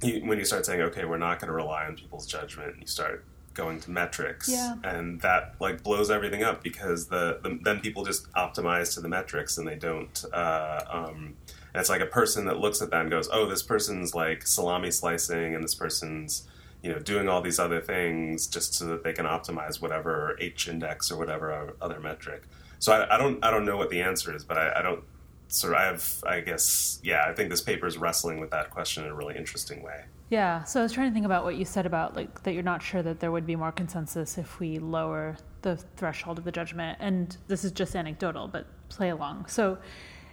[0.02, 2.80] you, when you start saying, okay, we're not going to rely on people's judgment, and
[2.80, 3.24] you start
[3.54, 4.74] going to metrics, yeah.
[4.84, 9.08] and that like blows everything up because the, the, then people just optimize to the
[9.08, 10.24] metrics and they don't.
[10.32, 11.36] Uh, um,
[11.76, 14.46] and it's like a person that looks at that and goes, oh, this person's like
[14.46, 16.48] salami slicing, and this person's
[16.82, 20.68] you know doing all these other things just so that they can optimize whatever H
[20.68, 22.44] index or whatever other metric.
[22.78, 25.04] So I, I don't I don't know what the answer is, but I, I don't
[25.48, 28.70] sort of, I have, I guess, yeah, I think this paper is wrestling with that
[28.70, 30.04] question in a really interesting way.
[30.30, 32.62] Yeah, so I was trying to think about what you said about like that you're
[32.62, 36.52] not sure that there would be more consensus if we lower the threshold of the
[36.52, 39.44] judgment, and this is just anecdotal, but play along.
[39.46, 39.76] So,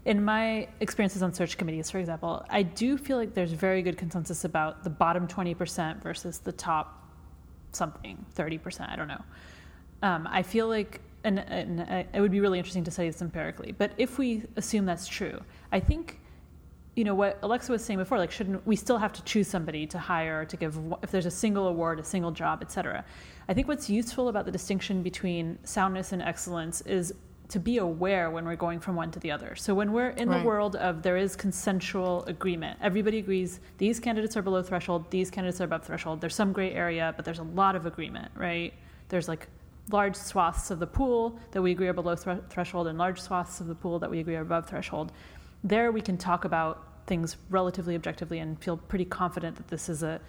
[0.05, 3.97] in my experiences on search committees, for example, I do feel like there's very good
[3.97, 7.09] consensus about the bottom 20% versus the top
[7.71, 9.23] something, 30%, I don't know.
[10.01, 13.71] Um, I feel like and, and it would be really interesting to study this empirically.
[13.71, 15.39] But if we assume that's true,
[15.71, 16.19] I think,
[16.95, 19.87] you know, what Alexa was saying before, like, shouldn't we still have to choose somebody
[19.87, 23.05] to hire to give, if there's a single award, a single job, et cetera?
[23.47, 27.13] I think what's useful about the distinction between soundness and excellence is
[27.49, 29.55] to be aware when we're going from one to the other.
[29.55, 30.39] So when we're in right.
[30.39, 35.29] the world of there is consensual agreement, everybody agrees these candidates are below threshold, these
[35.29, 36.21] candidates are above threshold.
[36.21, 38.73] There's some gray area, but there's a lot of agreement, right?
[39.09, 39.47] There's like
[39.91, 43.59] large swaths of the pool that we agree are below th- threshold and large swaths
[43.59, 45.11] of the pool that we agree are above threshold.
[45.63, 50.03] There we can talk about things relatively objectively and feel pretty confident that this is
[50.03, 50.21] a,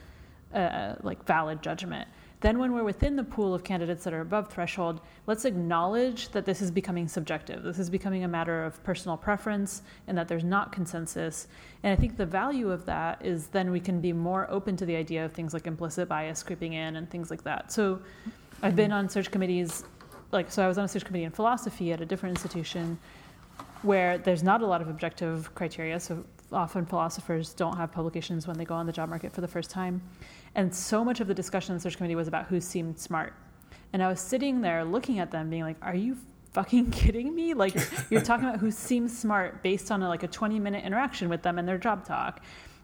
[0.53, 2.09] a like valid judgment.
[2.45, 6.45] Then, when we're within the pool of candidates that are above threshold, let's acknowledge that
[6.45, 7.63] this is becoming subjective.
[7.63, 11.49] This is becoming a matter of personal preference and that there's not consensus.
[11.83, 14.85] And I think the value of that is then we can be more open to
[14.85, 17.73] the idea of things like implicit bias creeping in and things like that.
[17.73, 18.03] So,
[18.63, 19.85] I've been on search committees,
[20.31, 22.99] like, so I was on a search committee in philosophy at a different institution
[23.81, 25.99] where there's not a lot of objective criteria.
[25.99, 26.23] So
[26.53, 29.71] often philosophers don't have publications when they go on the job market for the first
[29.71, 30.03] time.
[30.55, 33.35] And so much of the discussion in the search committee was about who seemed smart.
[33.93, 36.17] And I was sitting there looking at them, being like, "Are you
[36.55, 37.53] fucking kidding me?
[37.53, 37.75] Like
[38.09, 41.43] you're talking about who seems smart based on a, like a 20 minute interaction with
[41.43, 42.43] them and their job talk.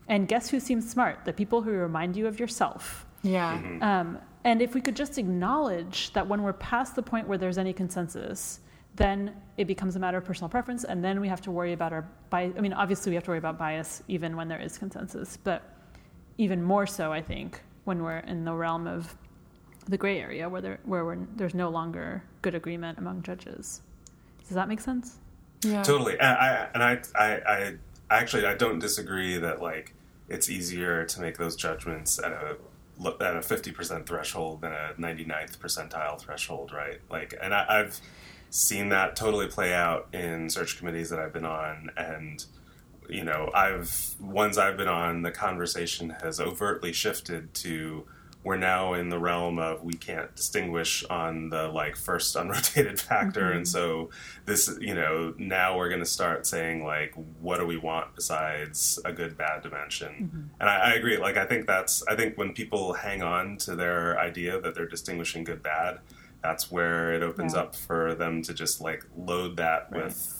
[0.08, 1.24] And guess who seems smart?
[1.24, 3.06] The people who remind you of yourself.
[3.22, 3.56] Yeah.
[3.58, 3.82] Mm-hmm.
[3.82, 7.58] Um, and if we could just acknowledge that when we're past the point where there's
[7.58, 8.61] any consensus,
[8.97, 11.93] then it becomes a matter of personal preference, and then we have to worry about
[11.93, 12.55] our bias.
[12.57, 15.62] I mean, obviously, we have to worry about bias even when there is consensus, but
[16.38, 19.14] even more so, I think, when we're in the realm of
[19.86, 23.82] the gray area where there where there's no longer good agreement among judges.
[24.47, 25.18] Does that make sense?
[25.62, 25.82] Yeah.
[25.82, 26.18] Totally.
[26.18, 27.76] And I, and I, I,
[28.11, 29.95] I actually I don't disagree that like
[30.28, 32.57] it's easier to make those judgments at a
[33.20, 37.01] at a fifty percent threshold than a 99th percentile threshold, right?
[37.11, 38.01] Like, and I, I've
[38.51, 42.44] seen that totally play out in search committees that I've been on, and
[43.09, 48.07] you know, I've ones I've been on, the conversation has overtly shifted to
[48.42, 53.42] we're now in the realm of we can't distinguish on the like first unrotated factor
[53.42, 53.57] Mm-hmm.
[53.59, 54.09] and so
[54.46, 58.98] this you know now we're going to start saying like what do we want besides
[59.05, 60.40] a good bad dimension Mm-hmm.
[60.59, 63.76] and I, I agree like i think that's i think when people hang on to
[63.76, 65.98] their idea that they're distinguishing good bad
[66.43, 67.61] that's where it opens Yeah.
[67.61, 70.05] up for them to just like load that Right.
[70.05, 70.36] with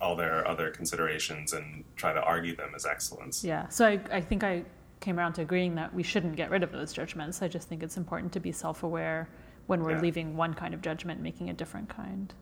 [0.00, 3.68] all their other considerations and try to argue them as excellence Yeah.
[3.68, 4.64] So I, I think I
[5.00, 7.42] came around to agreeing that we shouldn't get rid of those judgments.
[7.42, 9.28] I just think it's important to be self aware
[9.66, 10.00] when we're Yeah.
[10.00, 12.32] leaving one kind of judgment, making a different kind.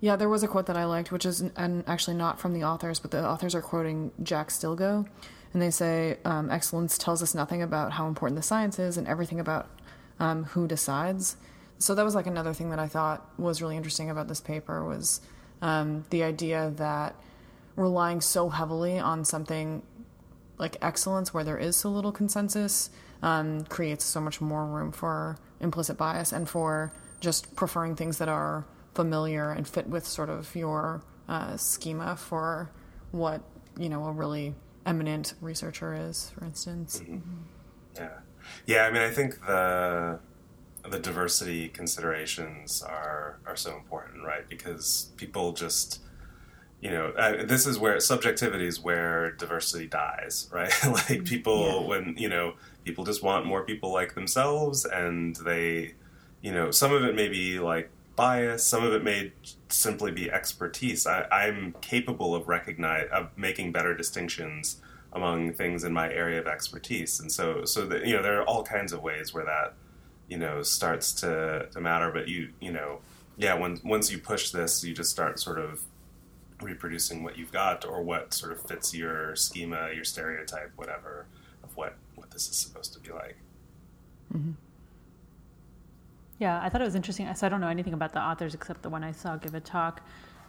[0.00, 2.64] Yeah, there was a quote that I liked, which is and actually not from the
[2.64, 5.06] authors, but the authors are quoting Jack Stilgoe,
[5.52, 9.06] and they say um, excellence tells us nothing about how important the science is and
[9.06, 9.68] everything about
[10.20, 11.36] um, who decides.
[11.78, 14.84] So that was like another thing that I thought was really interesting about this paper
[14.84, 15.20] was
[15.60, 17.16] um, the idea that
[17.76, 19.82] relying so heavily on something
[20.58, 22.90] like excellence where there is so little consensus
[23.22, 28.28] um, creates so much more room for implicit bias and for just preferring things that
[28.28, 32.70] are familiar and fit with sort of your uh, schema for
[33.10, 33.42] what
[33.78, 34.54] you know a really
[34.86, 37.02] eminent researcher is for instance.
[37.96, 38.08] Yeah,
[38.66, 38.82] yeah.
[38.84, 40.18] I mean, I think the
[40.88, 44.48] the diversity considerations are are so important, right?
[44.48, 46.00] Because people just,
[46.80, 50.72] you know, uh, this is where subjectivity is where diversity dies, right?
[50.84, 51.86] like people, Yeah.
[51.88, 55.94] when you know, people just want more people like themselves, and they,
[56.42, 59.32] you know, some of it may be like bias, some of it may
[59.70, 61.06] simply be expertise.
[61.06, 64.80] I, I'm capable of recognize of making better distinctions
[65.14, 68.44] among things in my area of expertise, and so so that you know there are
[68.44, 69.74] all kinds of ways where that
[70.28, 72.10] you know starts to, to matter.
[72.12, 73.00] But you you know
[73.36, 75.82] yeah when once you push this, you just start sort of
[76.62, 81.26] reproducing what you've got or what sort of fits your schema, your stereotype, whatever
[81.62, 83.36] of what what this is supposed to be like.
[86.38, 87.32] Yeah, I thought it was interesting.
[87.34, 89.60] So I don't know anything about the authors except the one I saw give a
[89.60, 90.02] talk.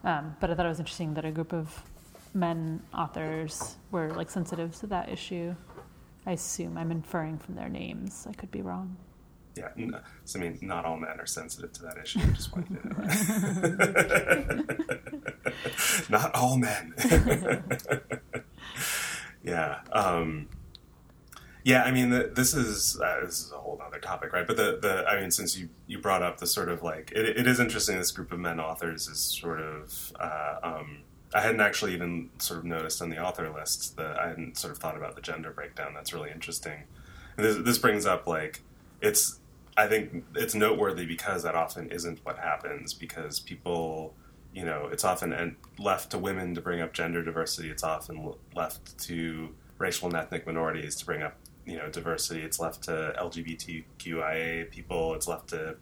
[0.04, 1.84] Um, but I thought it was interesting that a group of
[2.36, 5.56] men authors were like sensitive to that issue.
[6.26, 8.28] I assume I'm inferring from their names.
[8.30, 8.98] I could be wrong.
[9.56, 12.20] Yeah, n- so, I mean, not all men are sensitive to that issue.
[12.34, 12.70] Just right?
[16.10, 16.94] not all men.
[19.44, 20.50] yeah, um,
[21.64, 21.84] yeah.
[21.84, 24.46] I mean, the, this is uh, this is a whole other topic, right?
[24.46, 27.26] But the, the I mean, since you you brought up the sort of like it,
[27.26, 27.98] it is interesting.
[27.98, 30.12] This group of men authors is sort of.
[30.20, 31.04] Uh, um,
[31.36, 34.72] I hadn't actually even sort of noticed on the author list that I hadn't sort
[34.72, 35.94] of thought about the gender breakdown.
[35.94, 36.84] That's really interesting.
[37.36, 38.62] This, this brings up like
[39.02, 39.42] it's
[39.76, 44.14] I think it's noteworthy because that often isn't what happens because people,
[44.54, 47.70] you know, it's often left to women to bring up gender diversity.
[47.70, 52.44] It's often left to racial and ethnic minorities to bring up, you know, diversity.
[52.44, 55.14] It's left to LGBTQIA people.
[55.16, 55.76] It's left to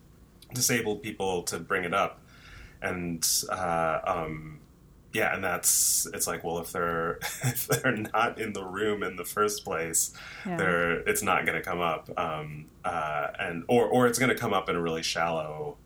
[0.56, 2.20] disabled people to bring it up.
[2.82, 4.60] And, uh, um,
[5.14, 9.16] yeah, and that's it's like, well, if they're if they're not in the room in
[9.16, 10.14] the first place,
[10.46, 10.58] Yeah.
[10.58, 14.36] they're it's not going to come up, um, uh, and or or it's going to
[14.38, 15.78] come up in a really shallow,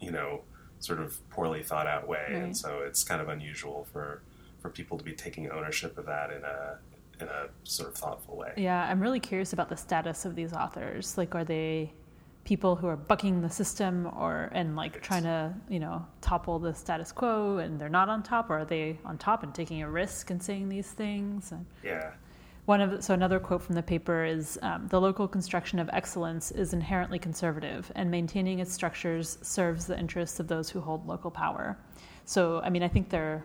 [0.00, 0.40] you know,
[0.80, 2.42] sort of poorly thought out way, Right.
[2.42, 4.22] and so it's kind of unusual for
[4.60, 6.78] for people to be taking ownership of that in a
[7.20, 8.52] in a sort of thoughtful way.
[8.56, 11.16] Yeah, I'm really curious about the status of these authors.
[11.18, 11.92] Like, are they
[12.44, 16.74] people who are bucking the system or and like trying to you know topple the
[16.74, 19.88] status quo and they're not on top or are they on top and taking a
[19.88, 21.52] risk and saying these things?
[21.52, 22.12] And Yeah,
[22.64, 25.88] one of the, so another quote from the paper is um, the local construction of
[25.92, 31.06] excellence is inherently conservative and maintaining its structures serves the interests of those who hold
[31.06, 31.78] local power.
[32.24, 33.44] So i mean i think they're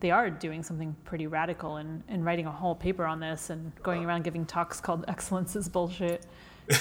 [0.00, 3.72] they are doing something pretty radical and, and writing a whole paper on this and
[3.82, 6.26] going around giving talks called excellence is bullshit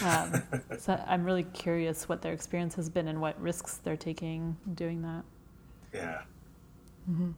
[0.06, 0.42] um,
[0.80, 5.02] so i'm really curious what their experience has been and what risks they're taking doing
[5.02, 5.24] that.
[5.94, 6.22] Yeah.
[7.10, 7.32] Mm-hmm.